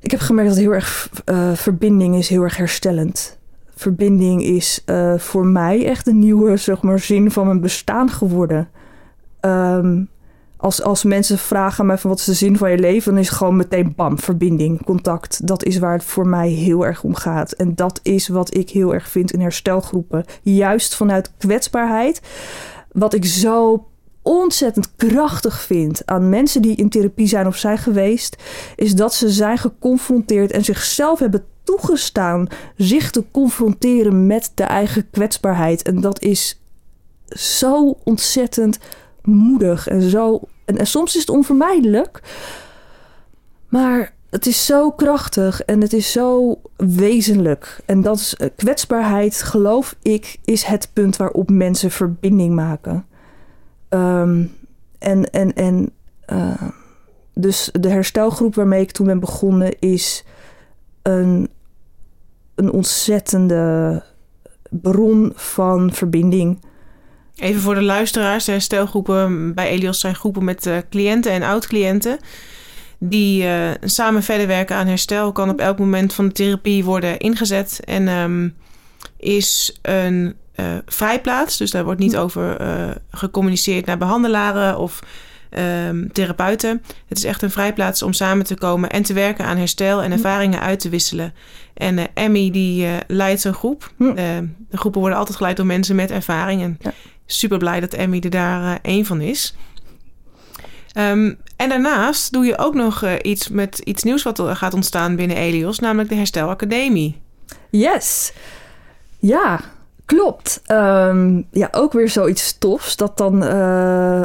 [0.00, 3.40] ik heb gemerkt dat heel erg uh, verbinding is heel erg herstellend
[3.82, 8.68] verbinding is uh, voor mij echt een nieuwe zeg maar, zin van mijn bestaan geworden.
[9.40, 10.08] Um,
[10.62, 13.28] als, als mensen vragen mij van wat is de zin van je leven, dan is
[13.28, 15.46] gewoon meteen bam, verbinding, contact.
[15.46, 17.52] Dat is waar het voor mij heel erg om gaat.
[17.52, 20.24] En dat is wat ik heel erg vind in herstelgroepen.
[20.42, 22.20] Juist vanuit kwetsbaarheid.
[22.92, 23.86] Wat ik zo
[24.22, 28.36] ontzettend krachtig vind aan mensen die in therapie zijn of zijn geweest,
[28.76, 35.10] is dat ze zijn geconfronteerd en zichzelf hebben toegestaan zich te confronteren met de eigen
[35.10, 35.82] kwetsbaarheid.
[35.82, 36.60] En dat is
[37.36, 38.78] zo ontzettend
[39.22, 40.40] moedig en zo.
[40.64, 42.22] En, soms is het onvermijdelijk.
[43.68, 47.80] Maar het is zo krachtig en het is zo wezenlijk.
[47.86, 53.06] En dat is kwetsbaarheid, geloof ik, is het punt waarop mensen verbinding maken.
[53.88, 54.52] Um,
[54.98, 55.92] en en, en
[56.32, 56.62] uh,
[57.34, 60.24] dus de herstelgroep waarmee ik toen ben begonnen is
[61.02, 61.48] een,
[62.54, 64.02] een ontzettende
[64.70, 66.60] bron van verbinding.
[67.36, 72.18] Even voor de luisteraars, de herstelgroepen bij Elios zijn groepen met uh, cliënten en oud-cliënten.
[72.98, 75.32] Die uh, samen verder werken aan herstel.
[75.32, 77.80] Kan op elk moment van de therapie worden ingezet.
[77.84, 78.54] En um,
[79.16, 81.56] is een uh, vrijplaats.
[81.56, 82.56] Dus daar wordt niet over
[83.10, 85.02] gecommuniceerd naar behandelaren of
[85.88, 86.82] um, therapeuten.
[87.08, 90.06] Het is echt een vrijplaats om samen te komen en te werken aan herstel en
[90.06, 90.12] hm.
[90.12, 91.34] ervaringen uit te wisselen.
[91.74, 93.92] En Emmy die leidt zo'n groep.
[93.96, 94.14] Hm.
[94.68, 96.78] De groepen worden altijd geleid door mensen met ervaringen.
[96.80, 96.92] Ja.
[97.32, 99.54] Super blij dat Emmy er daar één van is.
[100.98, 105.16] Um, en daarnaast doe je ook nog iets met iets nieuws wat er gaat ontstaan
[105.16, 107.20] binnen Elios, namelijk de Herstelacademie.
[107.70, 108.32] Yes.
[109.18, 109.60] Ja,
[110.04, 110.62] Klopt.
[110.66, 113.44] Um, ja, ook weer zoiets tofs dat dan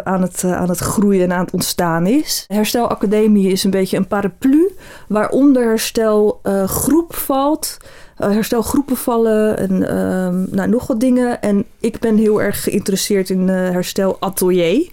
[0.04, 2.46] aan, het, aan het groeien en aan het ontstaan is.
[2.48, 4.72] Herstel Academie is een beetje een paraplu
[5.08, 7.78] waaronder herstel uh, groep valt.
[8.18, 11.42] Herstelgroepen vallen en ehm, nou, nog wat dingen.
[11.42, 14.90] En ik ben heel erg geïnteresseerd in herstel atelier.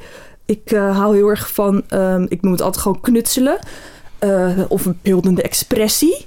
[0.46, 3.58] Ik hou heel erg van, um, ik noem het altijd gewoon knutselen.
[4.68, 6.26] of een beeldende expressie.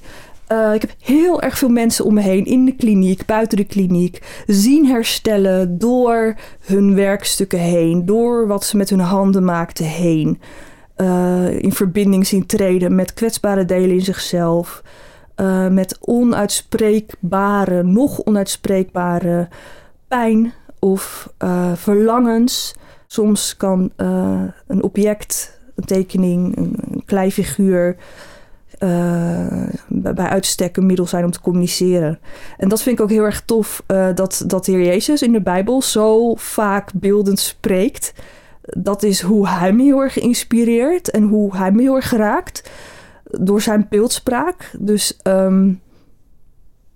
[0.73, 4.43] Ik heb heel erg veel mensen om me heen in de kliniek, buiten de kliniek,
[4.45, 10.39] zien herstellen door hun werkstukken heen, door wat ze met hun handen maakten heen.
[11.61, 14.81] In verbinding zien treden met kwetsbare delen in zichzelf,
[15.37, 19.47] uh, met onuitspreekbare, nog onuitspreekbare
[20.07, 21.33] pijn of
[21.75, 22.75] verlangens.
[23.07, 23.91] Soms kan
[24.67, 27.95] een object, een tekening, een, een kleifiguur
[28.79, 32.19] uh, bij uitstek een middel zijn om te communiceren.
[32.57, 33.83] En dat vind ik ook heel erg tof
[34.15, 38.13] dat, dat de Heer Jezus in de Bijbel zo vaak beeldend spreekt.
[38.61, 42.69] Dat is hoe hij me heel erg geïnspireerd en hoe hij me heel erg geraakt
[43.29, 44.71] door zijn beeldspraak.
[44.79, 45.81] Dus um,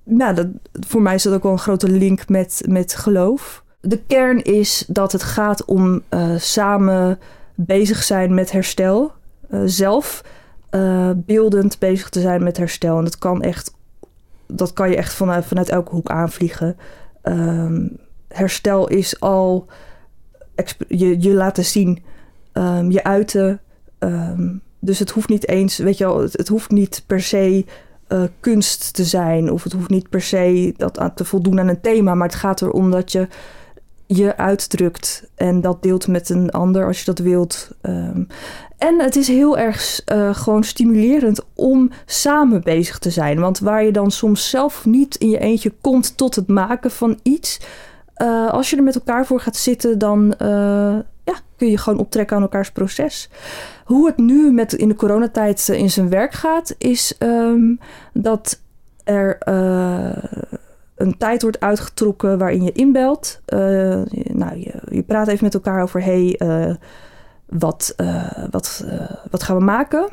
[0.04, 3.63] nou, dat, voor mij is dat ook wel een grote link met, met geloof.
[3.82, 7.20] De kern is dat het gaat om uh, samen
[7.56, 9.12] bezig zijn met herstel.
[9.65, 10.24] zelf
[10.72, 12.98] uh, beeldend bezig te zijn met herstel.
[12.98, 13.74] En dat kan echt
[14.54, 16.78] dat kan je echt vanuit, vanuit elke hoek aanvliegen.
[17.22, 17.88] Ehm,
[18.28, 19.67] herstel is al
[20.88, 22.04] je, je laten zien,
[22.52, 23.60] ehm, je uiten.
[24.82, 27.65] Dus het hoeft niet eens, weet je wel, het, hoeft niet per se
[28.08, 29.52] uh, kunst te zijn.
[29.52, 32.15] Of het hoeft niet per se dat aan te voldoen aan een thema.
[32.15, 33.28] Maar het gaat erom dat je
[34.06, 37.70] je uitdrukt en dat deelt met een ander als je dat wilt.
[37.82, 38.28] Um,
[38.78, 43.39] en het is heel erg uh, gewoon stimulerend om samen bezig te zijn.
[43.39, 47.20] Want waar je dan soms zelf niet in je eentje komt tot het maken van
[47.24, 47.60] iets.
[48.17, 50.36] Uh, als je er met elkaar voor gaat zitten, dan
[51.24, 53.30] ja, kun je gewoon optrekken aan elkaars proces.
[53.91, 57.80] Hoe het nu met, in de coronatijd in zijn werk gaat, is um,
[58.13, 58.62] dat
[59.04, 59.38] er
[60.95, 63.41] een tijd wordt uitgetrokken waarin je inbelt.
[64.34, 66.39] nou, je, je, praat even met elkaar over: hey,
[67.45, 67.95] wat,
[68.49, 68.86] wat,
[69.30, 70.08] wat gaan we maken?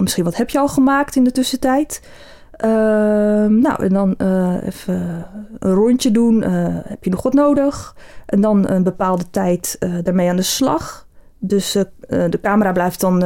[0.00, 2.08] Misschien wat heb je al gemaakt in de tussentijd?
[2.64, 2.70] Uh,
[3.46, 4.14] nou, en dan
[4.62, 5.26] even
[5.58, 6.42] een rondje doen.
[6.86, 7.96] heb je nog wat nodig?
[8.26, 11.05] En dan een bepaalde tijd daarmee aan de slag.
[11.46, 11.72] Dus
[12.08, 13.18] de camera blijft dan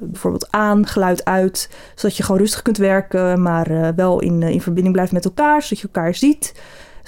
[0.00, 4.94] bijvoorbeeld aan, geluid uit, zodat je gewoon rustig kunt werken, maar wel in, in verbinding
[4.94, 6.52] blijft met elkaar, zodat je elkaar ziet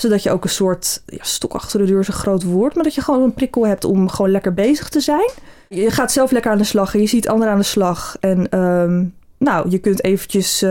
[0.00, 2.74] zodat je ook een soort ja, stok achter de deur is een groot woord.
[2.74, 5.30] Maar dat je gewoon een prikkel hebt om gewoon lekker bezig te zijn.
[5.68, 8.16] Je gaat zelf lekker aan de slag en je ziet anderen aan de slag.
[8.20, 10.64] En um, nou, je kunt eventjes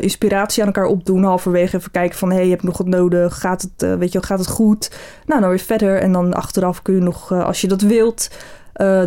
[0.00, 1.24] inspiratie aan elkaar opdoen.
[1.24, 3.40] Halverwege even kijken van, hé, hey, je hebt nog wat nodig?
[3.40, 4.90] Gaat het, weet je, gaat het goed?
[5.26, 5.98] Nou, dan weer verder.
[5.98, 8.30] En dan achteraf kun je nog, als je dat wilt,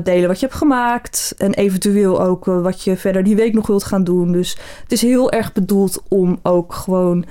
[0.03, 1.33] delen wat je hebt gemaakt.
[1.37, 4.31] En eventueel ook wat je verder die week nog wilt gaan doen.
[4.31, 7.25] Dus het is heel erg bedoeld om ook gewoon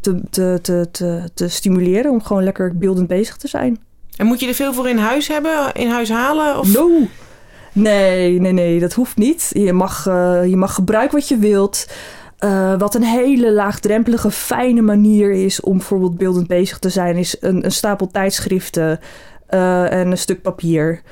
[0.00, 2.10] te, te, te, te, te stimuleren.
[2.10, 3.78] Om gewoon lekker beeldend bezig te zijn.
[4.16, 6.58] En moet je er veel voor in huis hebben, in huis halen?
[6.58, 6.72] Of?
[6.72, 6.90] No.
[7.72, 9.50] Nee, nee, nee, dat hoeft niet.
[9.52, 11.86] Je mag, uh, je mag gebruiken wat je wilt.
[12.44, 17.36] Uh, wat een hele laagdrempelige, fijne manier is om bijvoorbeeld beeldend bezig te zijn, is
[17.40, 19.00] een, een stapel tijdschriften
[19.50, 21.02] uh, en een stuk papier.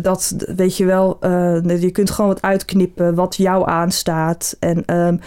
[0.00, 1.18] dat weet je wel,
[1.66, 4.56] je kunt gewoon wat uitknippen wat jou aanstaat.
[4.58, 5.20] En um,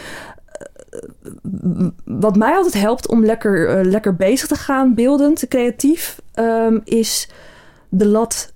[2.04, 7.30] wat mij altijd helpt om lekker, lekker bezig te gaan, beeldend, creatief, um, is
[7.90, 8.54] de lat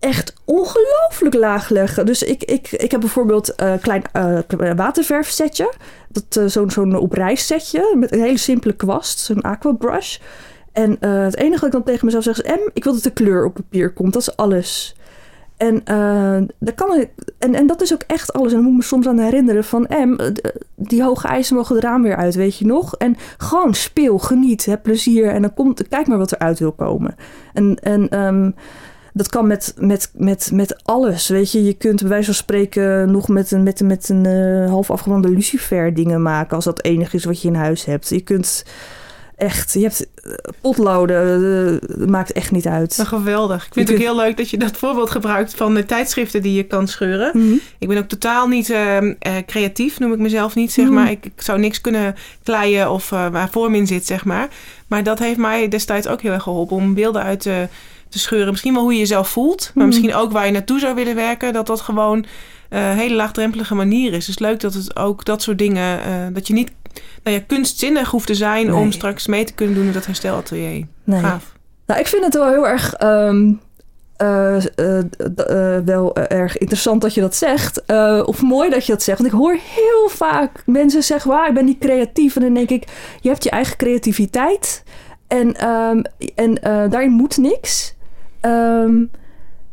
[0.00, 2.06] echt ongelooflijk laag leggen.
[2.06, 5.72] Dus ik, ik, ik heb bijvoorbeeld een klein uh, waterverfsetje.
[6.08, 10.18] Dat, zo'n zo'n op reis setje met een hele simpele kwast, zo'n aquabrush.
[10.72, 12.50] En het enige wat ik dan tegen mezelf zeg is...
[12.50, 14.12] M, ik wil dat de kleur op papier komt.
[14.12, 14.94] Dat is alles.
[15.56, 17.06] En, uh, dat kan
[17.38, 18.52] en, en dat is ook echt alles.
[18.52, 19.86] En dan moet ik me soms aan herinneren van...
[19.88, 20.16] M,
[20.76, 22.96] die hoge eisen mogen er aan weer uit, weet je nog?
[22.96, 25.28] En gewoon speel, geniet, heb plezier.
[25.28, 27.14] En dan komt, kijk maar wat eruit wil komen.
[27.52, 28.54] En, en um,
[29.12, 31.64] dat kan met, met, met, met alles, weet je.
[31.64, 34.26] Je kunt bij wijze spreken nog met een, met, met een
[34.68, 36.56] half afgerande lucifer dingen maken...
[36.56, 38.08] als dat enige is wat je in huis hebt.
[38.08, 38.64] Je kunt
[39.40, 42.96] echt, je hebt eh, potloden, uh, maakt echt niet uit.
[42.96, 43.66] Nou, geweldig.
[43.66, 46.54] Ik vind het ook heel leuk dat je dat voorbeeld gebruikt van de tijdschriften die
[46.54, 47.30] je kan scheuren.
[47.34, 47.60] Mm -hmm.
[47.78, 48.98] Ik ben ook totaal niet uh,
[49.46, 51.00] creatief, noem ik mezelf niet, zeg mm -hmm.
[51.00, 51.10] maar.
[51.10, 54.48] Ik, ik, zou niks kunnen kleien of waar vorm in zit, zeg maar.
[54.86, 57.68] Maar dat heeft mij destijds ook heel erg geholpen om beelden uit te,
[58.08, 58.50] te scheuren.
[58.50, 59.86] Misschien wel hoe je jezelf voelt, maar mm -hmm.
[59.86, 61.52] misschien ook waar je naartoe zou willen werken.
[61.52, 62.24] Dat dat gewoon
[62.68, 64.26] een hele laagdrempelige manier is.
[64.26, 65.98] Dus leuk dat het ook dat soort dingen,
[66.32, 66.70] dat je niet
[67.22, 68.74] nou ja, kunstzinnig hoeft te zijn nee.
[68.74, 70.86] om straks mee te kunnen doen in dat herstelatelier.
[71.04, 71.20] Nee.
[71.20, 71.52] Gaaf.
[71.86, 73.02] Nou, ik vind het wel heel erg.
[73.02, 73.60] Um,
[74.22, 74.98] uh, uh,
[75.50, 77.82] uh, wel erg interessant dat je dat zegt.
[78.24, 79.18] of mooi dat je dat zegt.
[79.18, 82.36] Want ik hoor heel vaak mensen zeggen: waar, ik ben niet creatief.
[82.36, 82.84] En dan denk ik:
[83.20, 84.82] je hebt je eigen creativiteit.
[85.26, 86.02] En, um,
[86.34, 86.54] en
[86.90, 87.94] daarin moet niks.
[88.40, 89.10] Um,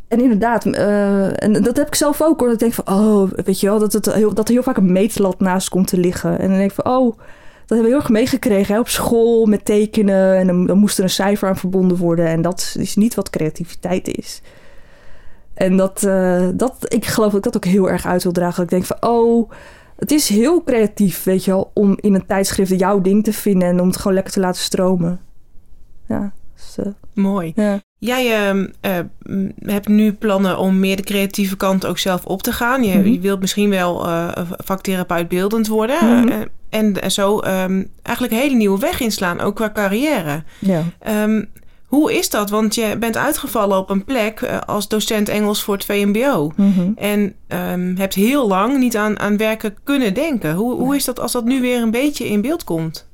[0.07, 2.49] en inderdaad, uh, en dat heb ik zelf ook hoor.
[2.49, 4.77] Dat ik denk van, oh, weet je wel, dat, het heel, dat er heel vaak
[4.77, 6.39] een meetlat naast komt te liggen.
[6.39, 9.45] En dan denk ik van, oh, dat hebben we heel erg meegekregen hè, op school
[9.45, 10.37] met tekenen.
[10.37, 12.27] En dan, dan moest er een cijfer aan verbonden worden.
[12.27, 14.41] En dat is niet wat creativiteit is.
[15.53, 18.63] En dat, uh, dat, ik geloof dat ik dat ook heel erg uit wil dragen.
[18.63, 19.51] Ik denk van, oh,
[19.95, 23.67] het is heel creatief, weet je wel, om in een tijdschrift jouw ding te vinden
[23.67, 25.19] en om het gewoon lekker te laten stromen.
[26.07, 27.51] Ja, dus, uh, Mooi.
[27.55, 27.81] Ja.
[27.99, 32.51] Jij uh, uh, hebt nu plannen om meer de creatieve kant ook zelf op te
[32.51, 32.83] gaan.
[32.83, 33.11] Je, mm -hmm.
[33.11, 35.97] je wilt misschien wel uh, vaktherapeut beeldend worden.
[36.01, 36.47] Mm -hmm.
[36.69, 40.43] en zo um, eigenlijk een hele nieuwe weg inslaan, ook qua carrière.
[40.59, 40.83] Ja.
[41.23, 41.49] Um,
[41.85, 42.49] hoe is dat?
[42.49, 46.51] Want je bent uitgevallen op een plek als docent Engels voor het VMBO.
[46.55, 46.93] Mm -hmm.
[46.95, 47.33] En
[47.71, 50.53] um, hebt heel lang niet aan, aan werken kunnen denken.
[50.53, 53.07] Hoe, hoe is dat als dat nu weer een beetje in beeld komt?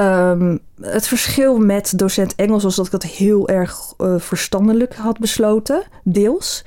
[0.00, 5.18] Um, het verschil met docent Engels was dat ik dat heel erg uh, verstandelijk had
[5.18, 6.64] besloten, deels.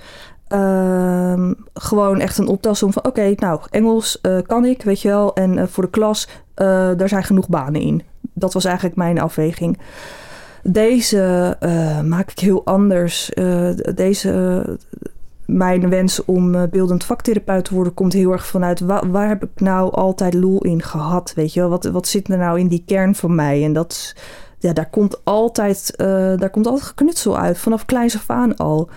[0.47, 3.05] Ehm, gewoon echt een optelsom van...
[3.05, 5.33] oké, nou, Engels uh, kan ik, weet je wel.
[5.33, 8.03] En uh, voor de klas, daar zijn genoeg banen in.
[8.33, 9.79] Dat was eigenlijk mijn afweging.
[10.63, 11.57] Deze
[12.05, 13.31] maak ik heel anders.
[13.95, 14.63] deze,
[15.45, 17.93] mijn wens om beeldend vaktherapeut te worden...
[17.93, 18.79] komt heel erg vanuit...
[18.79, 21.69] Waar, waar, heb ik nou altijd lol in gehad, weet je wel?
[21.69, 23.63] Wat, wat zit er nou in die kern van mij?
[23.63, 24.15] En dat...
[24.59, 25.93] Ja, daar komt altijd,
[26.37, 27.57] daar komt altijd geknutsel uit.
[27.57, 28.89] Vanaf kleins af aan al.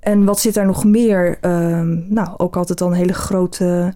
[0.00, 1.38] En wat zit daar nog meer?
[1.40, 3.94] Um, nou, ook altijd een hele grote.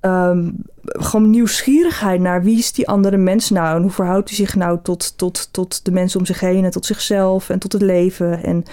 [0.00, 4.54] Um, gewoon nieuwsgierigheid naar wie is die andere mens nou en hoe verhoudt hij zich
[4.54, 7.82] nou tot, tot, tot de mensen om zich heen en tot zichzelf en tot het
[7.82, 8.42] leven.
[8.44, 8.64] En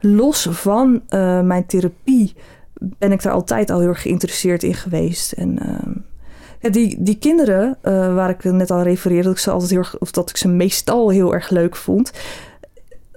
[0.00, 2.34] los van uh, mijn therapie
[2.80, 5.32] ben ik daar altijd al heel erg geïnteresseerd in geweest.
[5.32, 5.94] En uh,
[6.60, 9.84] ja, die, die kinderen, uh, waar ik net al refereerde, dat ik ze altijd heel
[9.98, 12.12] of dat ik ze meestal heel erg leuk vond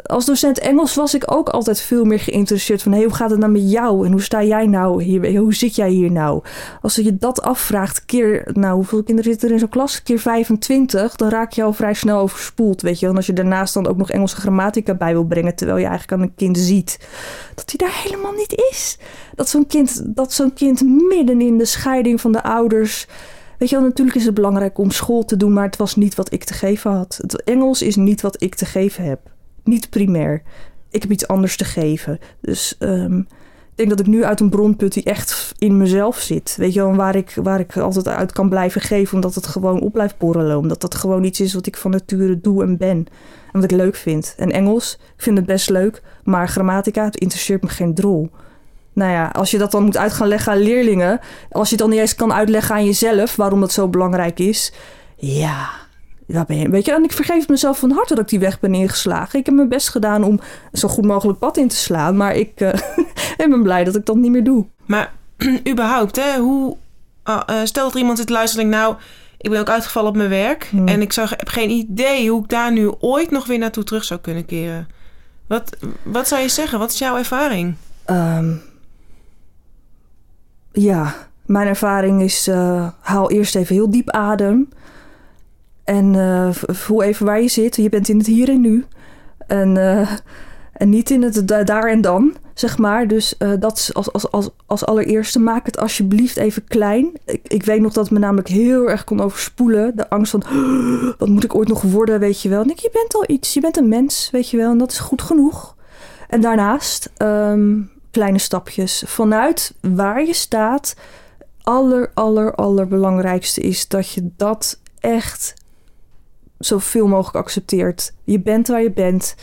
[0.03, 3.51] als docent Engels was ik ook altijd veel meer geïnteresseerd van hoe gaat het nou
[3.51, 5.37] met jou en hoe sta jij nou hier?
[5.37, 6.43] Hoe zit jij hier nou?
[6.81, 10.03] Als je dat afvraagt, keer, nou, hoeveel kinderen zitten er in zo'n klas?
[10.03, 13.07] Keer 25, dan raak je al vrij snel overspoeld, weet je.
[13.07, 16.21] En als je daarnaast dan ook nog Engelse grammatica bij wil brengen, terwijl je eigenlijk
[16.21, 16.99] aan een kind ziet
[17.55, 18.97] dat hij daar helemaal niet is.
[19.35, 23.07] Dat zo'n kind, dat zo'n kind midden in de scheiding van de ouders.
[23.57, 26.15] Weet je wel, natuurlijk is het belangrijk om school te doen, maar het was niet
[26.15, 27.19] wat ik te geven had.
[27.21, 29.32] Het Engels is niet wat ik te geven heb
[29.63, 30.41] niet primair.
[30.89, 32.19] Ik heb iets anders te geven.
[32.41, 33.27] Dus um,
[33.73, 36.55] ik denk dat ik nu uit een bronput die echt in mezelf zit.
[36.57, 39.81] Weet je wel, waar ik, waar ik altijd uit kan blijven geven, omdat het gewoon
[39.81, 40.57] op blijft borrelen.
[40.57, 42.97] Omdat dat gewoon iets is wat ik van nature doe en ben.
[43.51, 44.33] En wat ik leuk vind.
[44.37, 48.29] En Engels, ik vind het best leuk, maar grammatica, het interesseert me geen drol.
[48.93, 51.19] Nou ja, als je dat dan moet uit gaan leggen aan leerlingen,
[51.51, 54.73] als je het dan niet eens kan uitleggen aan jezelf waarom dat zo belangrijk is,
[55.15, 55.69] ja,
[56.27, 58.59] ja, ben je, weet je, en ik vergeef mezelf van harte dat ik die weg
[58.59, 59.39] ben ingeslagen.
[59.39, 60.39] Ik heb mijn best gedaan om
[60.73, 62.17] zo goed mogelijk pad in te slaan.
[62.17, 62.73] Maar ik uh,
[63.37, 64.65] ben blij dat ik dat niet meer doe.
[64.85, 65.13] Maar
[65.71, 66.77] überhaupt, hè, hoe,
[67.29, 68.85] uh, stel dat er iemand zit luisteren en denkt...
[68.85, 69.01] nou,
[69.37, 70.67] ik ben ook uitgevallen op mijn werk...
[70.69, 70.87] Hmm.
[70.87, 74.03] en ik zag, heb geen idee hoe ik daar nu ooit nog weer naartoe terug
[74.03, 74.87] zou kunnen keren.
[75.47, 76.79] Wat, wat zou je zeggen?
[76.79, 77.75] Wat is jouw ervaring?
[78.09, 78.61] Um,
[80.71, 82.47] ja, mijn ervaring is...
[82.47, 84.69] Uh, haal eerst even heel diep adem...
[85.83, 87.75] En uh, voel even waar je zit.
[87.75, 88.85] Je bent in het hier en nu.
[89.47, 90.11] En, uh,
[90.73, 93.07] en niet in het daar en dan, zeg maar.
[93.07, 97.11] Dus uh, dat als, als, als, als allereerste, maak het alsjeblieft even klein.
[97.25, 99.95] Ik, ik weet nog dat het me namelijk heel erg kon overspoelen.
[99.95, 100.43] De angst van,
[101.17, 102.61] wat moet ik ooit nog worden, weet je wel.
[102.61, 104.71] En ik, je bent al iets, je bent een mens, weet je wel.
[104.71, 105.75] En dat is goed genoeg.
[106.29, 109.03] En daarnaast, um, kleine stapjes.
[109.05, 110.95] Vanuit waar je staat,
[111.61, 115.53] aller, aller, allerbelangrijkste is dat je dat echt
[116.65, 118.13] zoveel mogelijk accepteert.
[118.23, 119.35] Je bent waar je bent.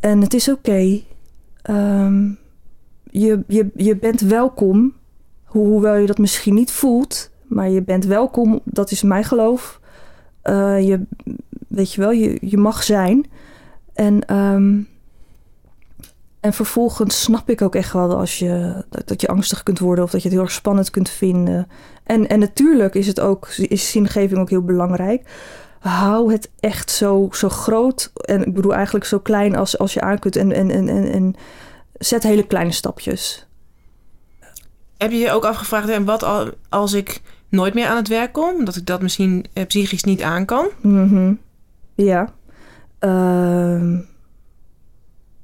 [0.00, 1.00] En het is oké.
[1.70, 2.38] Um,
[3.10, 4.94] je, je, je bent welkom.
[5.44, 7.30] hoewel je dat misschien niet voelt.
[7.46, 8.60] Maar je bent welkom.
[8.64, 9.80] Dat is mijn geloof.
[10.44, 11.00] Uh, je,
[11.68, 13.26] weet je wel, je, je mag zijn.
[13.94, 14.88] En, um,
[16.40, 20.04] en vervolgens snap ik ook echt wel als je, dat, dat, je angstig kunt worden
[20.04, 21.68] of dat je het heel erg spannend kunt vinden.
[22.04, 25.28] En, en natuurlijk is het ook, is zingeving ook heel belangrijk
[25.82, 28.12] hou het echt zo, zo groot.
[28.14, 30.36] En ik bedoel eigenlijk zo klein als, als je aan kunt.
[30.36, 31.34] En, en, en, en, en
[31.92, 33.46] zet hele kleine stapjes.
[34.96, 38.64] Heb je je ook afgevraagd, en wat als ik nooit meer aan het werk kom?
[38.64, 40.68] Dat ik dat misschien eh, psychisch niet aan kan?
[40.80, 41.38] Mm -hmm.
[41.94, 42.32] Ja.
[43.00, 43.98] Uh,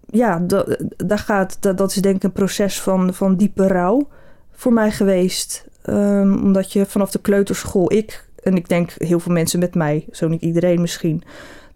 [0.07, 4.09] ja, dat, daar gaat, dat, dat is denk ik een proces van, van diepe rouw
[4.53, 5.67] voor mij geweest.
[5.87, 10.07] Um, omdat je vanaf de kleuterschool, ik en ik denk heel veel mensen met mij,
[10.11, 11.23] zo niet iedereen misschien,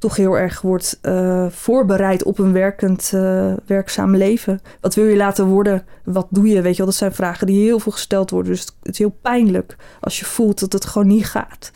[0.03, 4.61] toch heel erg wordt uh, voorbereid op een werkend, uh, werkzaam leven.
[4.81, 5.85] Wat wil je laten worden?
[6.05, 6.63] Wat doe je?
[6.63, 8.53] Weet je wel, dat zijn vragen die heel veel gesteld worden.
[8.53, 11.71] Dus het is heel pijnlijk als je voelt dat het gewoon niet gaat.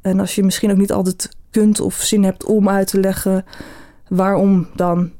[0.00, 3.44] En als je misschien ook niet altijd kunt of zin hebt om uit te leggen
[4.08, 5.10] waarom dan.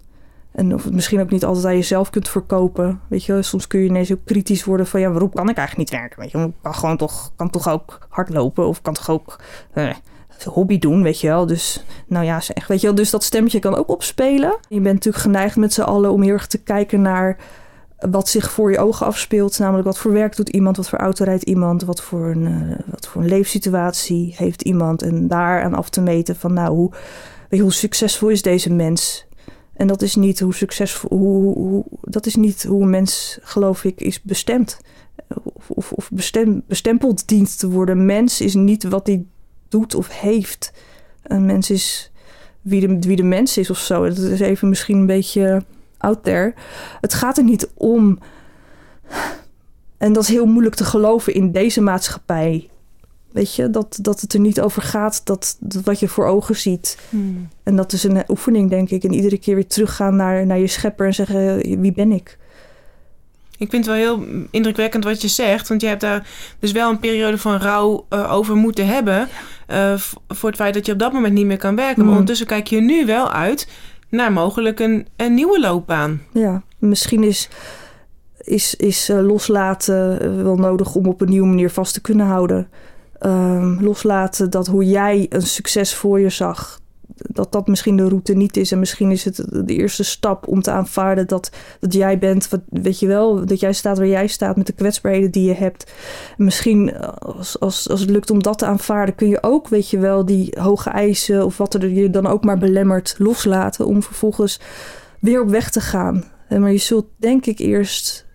[0.56, 3.00] En of het misschien ook niet altijd aan jezelf kunt verkopen.
[3.08, 5.90] Weet je, soms kun je ineens ook kritisch worden van ja, waarom kan ik eigenlijk
[5.90, 6.20] niet werken?
[6.20, 9.40] Weet je, ik kan gewoon toch, kan toch ook hardlopen of kan toch ook
[9.72, 9.94] eh,
[10.44, 11.46] hobby doen, weet je wel.
[11.46, 14.58] Dus nou ja, zeg, weet je wel, dus dat stemmetje kan ook opspelen.
[14.68, 17.36] Je bent natuurlijk geneigd met z'n allen om heel erg te kijken naar
[17.98, 19.58] wat zich voor je ogen afspeelt.
[19.58, 22.78] Namelijk wat voor werk doet iemand, wat voor auto rijdt iemand, wat voor een, uh,
[22.86, 25.02] wat voor een leefsituatie heeft iemand.
[25.02, 26.92] En daar aan af te meten van nou, hoe,
[27.60, 29.25] hoe succesvol is deze mens?
[29.76, 33.84] En dat is niet hoe succesvol, hoe, hoe, dat is niet hoe een mens, geloof
[33.84, 34.80] ik, is bestemd.
[35.28, 38.06] Of, of, of bestem, bestempeld dient te worden.
[38.06, 39.24] Mens is niet wat hij
[39.68, 40.72] doet of heeft.
[41.22, 42.12] Een mens is
[42.60, 44.08] wie de, wie de mens is of zo.
[44.08, 45.62] Dat is even misschien een beetje
[45.98, 46.54] out there.
[47.00, 48.18] Het gaat er niet om
[49.98, 52.70] En dat is heel moeilijk te geloven in deze maatschappij.
[53.36, 56.56] Weet je, dat, dat het er niet over gaat, dat, dat wat je voor ogen
[56.56, 56.98] ziet.
[57.10, 57.48] Hmm.
[57.62, 59.04] En dat is een oefening, denk ik.
[59.04, 62.38] En iedere keer weer teruggaan naar, naar je schepper en zeggen: wie ben ik?
[63.58, 65.68] Ik vind het wel heel indrukwekkend wat je zegt.
[65.68, 66.26] Want je hebt daar
[66.58, 69.28] dus wel een periode van rouw uh, over moeten hebben.
[69.70, 69.92] Uh,
[70.28, 71.96] voor het feit dat je op dat moment niet meer kan werken.
[71.96, 72.10] Maar Mm.
[72.10, 73.68] ondertussen kijk je nu wel uit
[74.08, 76.22] naar mogelijk een, een nieuwe loopbaan.
[76.32, 77.48] Ja, misschien is,
[78.38, 82.68] is, is uh, loslaten wel nodig om op een nieuwe manier vast te kunnen houden.
[83.26, 86.80] Um, loslaten dat hoe jij een succes voor je zag,
[87.16, 88.72] dat dat misschien de route niet is.
[88.72, 91.50] En misschien is het de eerste stap om te aanvaarden dat,
[91.80, 94.72] dat jij bent, wat, weet je wel, dat jij staat waar jij staat met de
[94.72, 95.92] kwetsbaarheden die je hebt.
[96.38, 99.90] En misschien als, als, als het lukt om dat te aanvaarden, kun je ook, weet
[99.90, 104.02] je wel, die hoge eisen of wat er je dan ook maar belemmert loslaten om
[104.02, 104.60] vervolgens
[105.20, 106.24] weer op weg te gaan.
[106.48, 108.25] Maar je zult denk ik eerst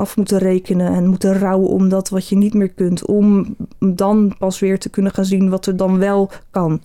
[0.00, 3.06] af moeten rekenen en moeten rouwen om dat wat je niet meer kunt.
[3.06, 6.82] Om dan pas weer te kunnen gaan zien wat er dan wel kan.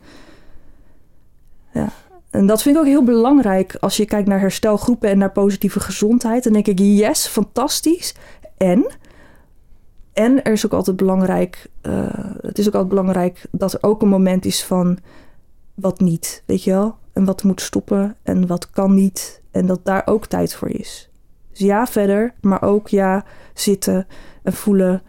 [1.74, 1.90] Ja.
[2.30, 5.80] En dat vind ik ook heel belangrijk als je kijkt naar herstelgroepen en naar positieve
[5.80, 6.44] gezondheid.
[6.44, 8.16] Dan denk ik, yes, fantastisch.
[8.58, 8.92] En,
[10.14, 12.08] en er is ook altijd belangrijk, uh,
[12.42, 14.98] het is ook altijd belangrijk dat er ook een moment is van
[15.74, 16.96] wat niet, weet je wel?
[17.14, 19.42] En wat moet stoppen en wat kan niet.
[19.52, 21.10] En dat daar ook tijd voor is.
[21.56, 24.08] Dus ja, verder, maar ook ja, zitten
[24.44, 25.02] en voelen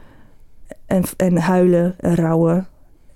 [0.87, 2.69] en, en huilen en rouwen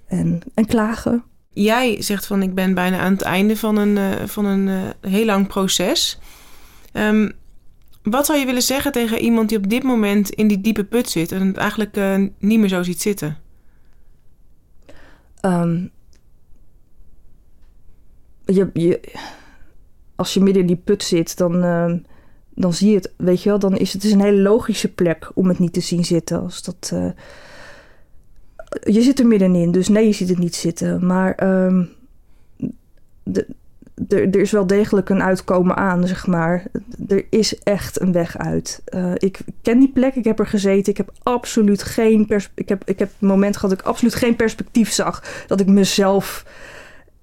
[0.07, 1.25] en, en klagen.
[1.53, 5.13] Jij zegt van ik ben bijna aan het einde van een, uh, van een uh,
[5.13, 6.19] heel lang proces.
[6.93, 7.33] Um,
[8.03, 11.11] wat zou je willen zeggen tegen iemand die op dit moment in die diepe put
[11.11, 13.37] zit en het eigenlijk uh, niet meer zo ziet zitten?
[15.43, 15.91] Um,
[18.45, 19.01] je, je,
[20.17, 21.93] als je midden in die put zit, dan, uh,
[22.55, 25.31] dan zie je het, weet je wel, dan is het is een hele logische plek
[25.35, 26.43] om het niet te zien zitten.
[26.43, 27.11] Als dat, uh,
[28.83, 31.07] je zit er middenin, dus nee, je ziet het niet zitten.
[31.07, 31.89] Maar um,
[33.23, 33.47] de,
[34.09, 36.65] er is wel degelijk een uitkomen aan, zeg maar.
[37.09, 38.83] Er is echt een weg uit.
[38.95, 40.93] Uh, ik ken die plek, ik heb er gezeten.
[40.93, 44.15] Ik heb absoluut geen pers ik heb, ik heb het moment gehad dat ik absoluut
[44.15, 45.45] geen perspectief zag.
[45.47, 46.45] Dat ik mezelf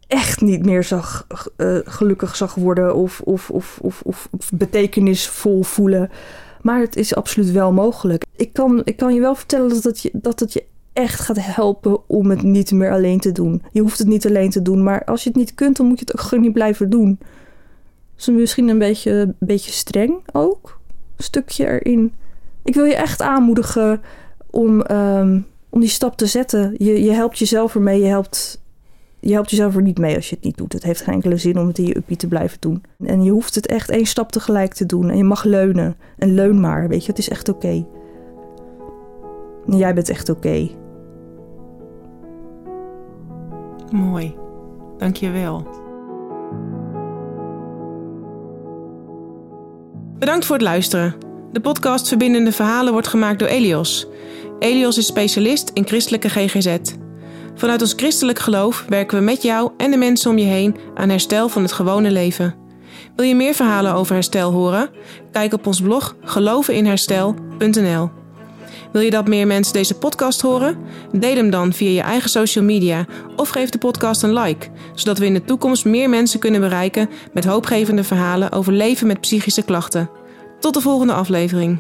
[0.07, 1.27] echt niet meer zag,
[1.57, 6.09] uh, gelukkig zag worden of, of, of, of, betekenisvol voelen.
[6.61, 8.25] Maar het is absoluut wel mogelijk.
[8.35, 11.37] Ik kan, ik kan je wel vertellen dat het je, dat het je echt gaat
[11.39, 13.63] helpen om het niet meer alleen te doen.
[13.71, 15.99] Je hoeft het niet alleen te doen, maar als je het niet kunt, dan moet
[15.99, 17.19] je het ook gewoon niet blijven doen.
[18.15, 20.79] Dus misschien een beetje, een beetje streng ook.
[21.15, 22.13] Een stukje erin.
[22.63, 24.01] Ik wil je echt aanmoedigen
[24.49, 26.75] om, um, om die stap te zetten.
[26.77, 28.61] Je, je helpt jezelf ermee, je helpt
[29.19, 30.73] je helpt jezelf er niet mee als je het niet doet.
[30.73, 32.83] Het heeft geen enkele zin om het in je uppie te blijven doen.
[33.05, 35.09] En je hoeft het echt één stap tegelijk te doen.
[35.09, 35.95] En je mag leunen.
[36.17, 37.09] En leun maar, weet je.
[37.09, 37.85] Het is echt oké.
[39.65, 40.69] Jij bent echt oké.
[43.91, 44.35] Mooi.
[44.97, 45.67] Dank je wel.
[50.19, 51.15] Bedankt voor het luisteren.
[51.51, 54.07] De podcast Verbindende Verhalen wordt gemaakt door Elios.
[54.59, 56.77] Elios is specialist in christelijke GGZ.
[57.57, 61.09] Vanuit ons christelijk geloof werken we met jou en de mensen om je heen aan
[61.09, 62.55] herstel van het gewone leven.
[63.15, 64.89] Wil je meer verhalen over herstel horen?
[65.31, 68.09] Kijk op ons blog geloveninherstel.nl.
[68.91, 70.77] Wil je dat meer mensen deze podcast horen?
[71.11, 73.05] Deel hem dan via je eigen social media
[73.35, 77.09] of geef de podcast een like, zodat we in de toekomst meer mensen kunnen bereiken
[77.33, 80.09] met hoopgevende verhalen over leven met psychische klachten.
[80.59, 81.79] Tot de volgende aflevering.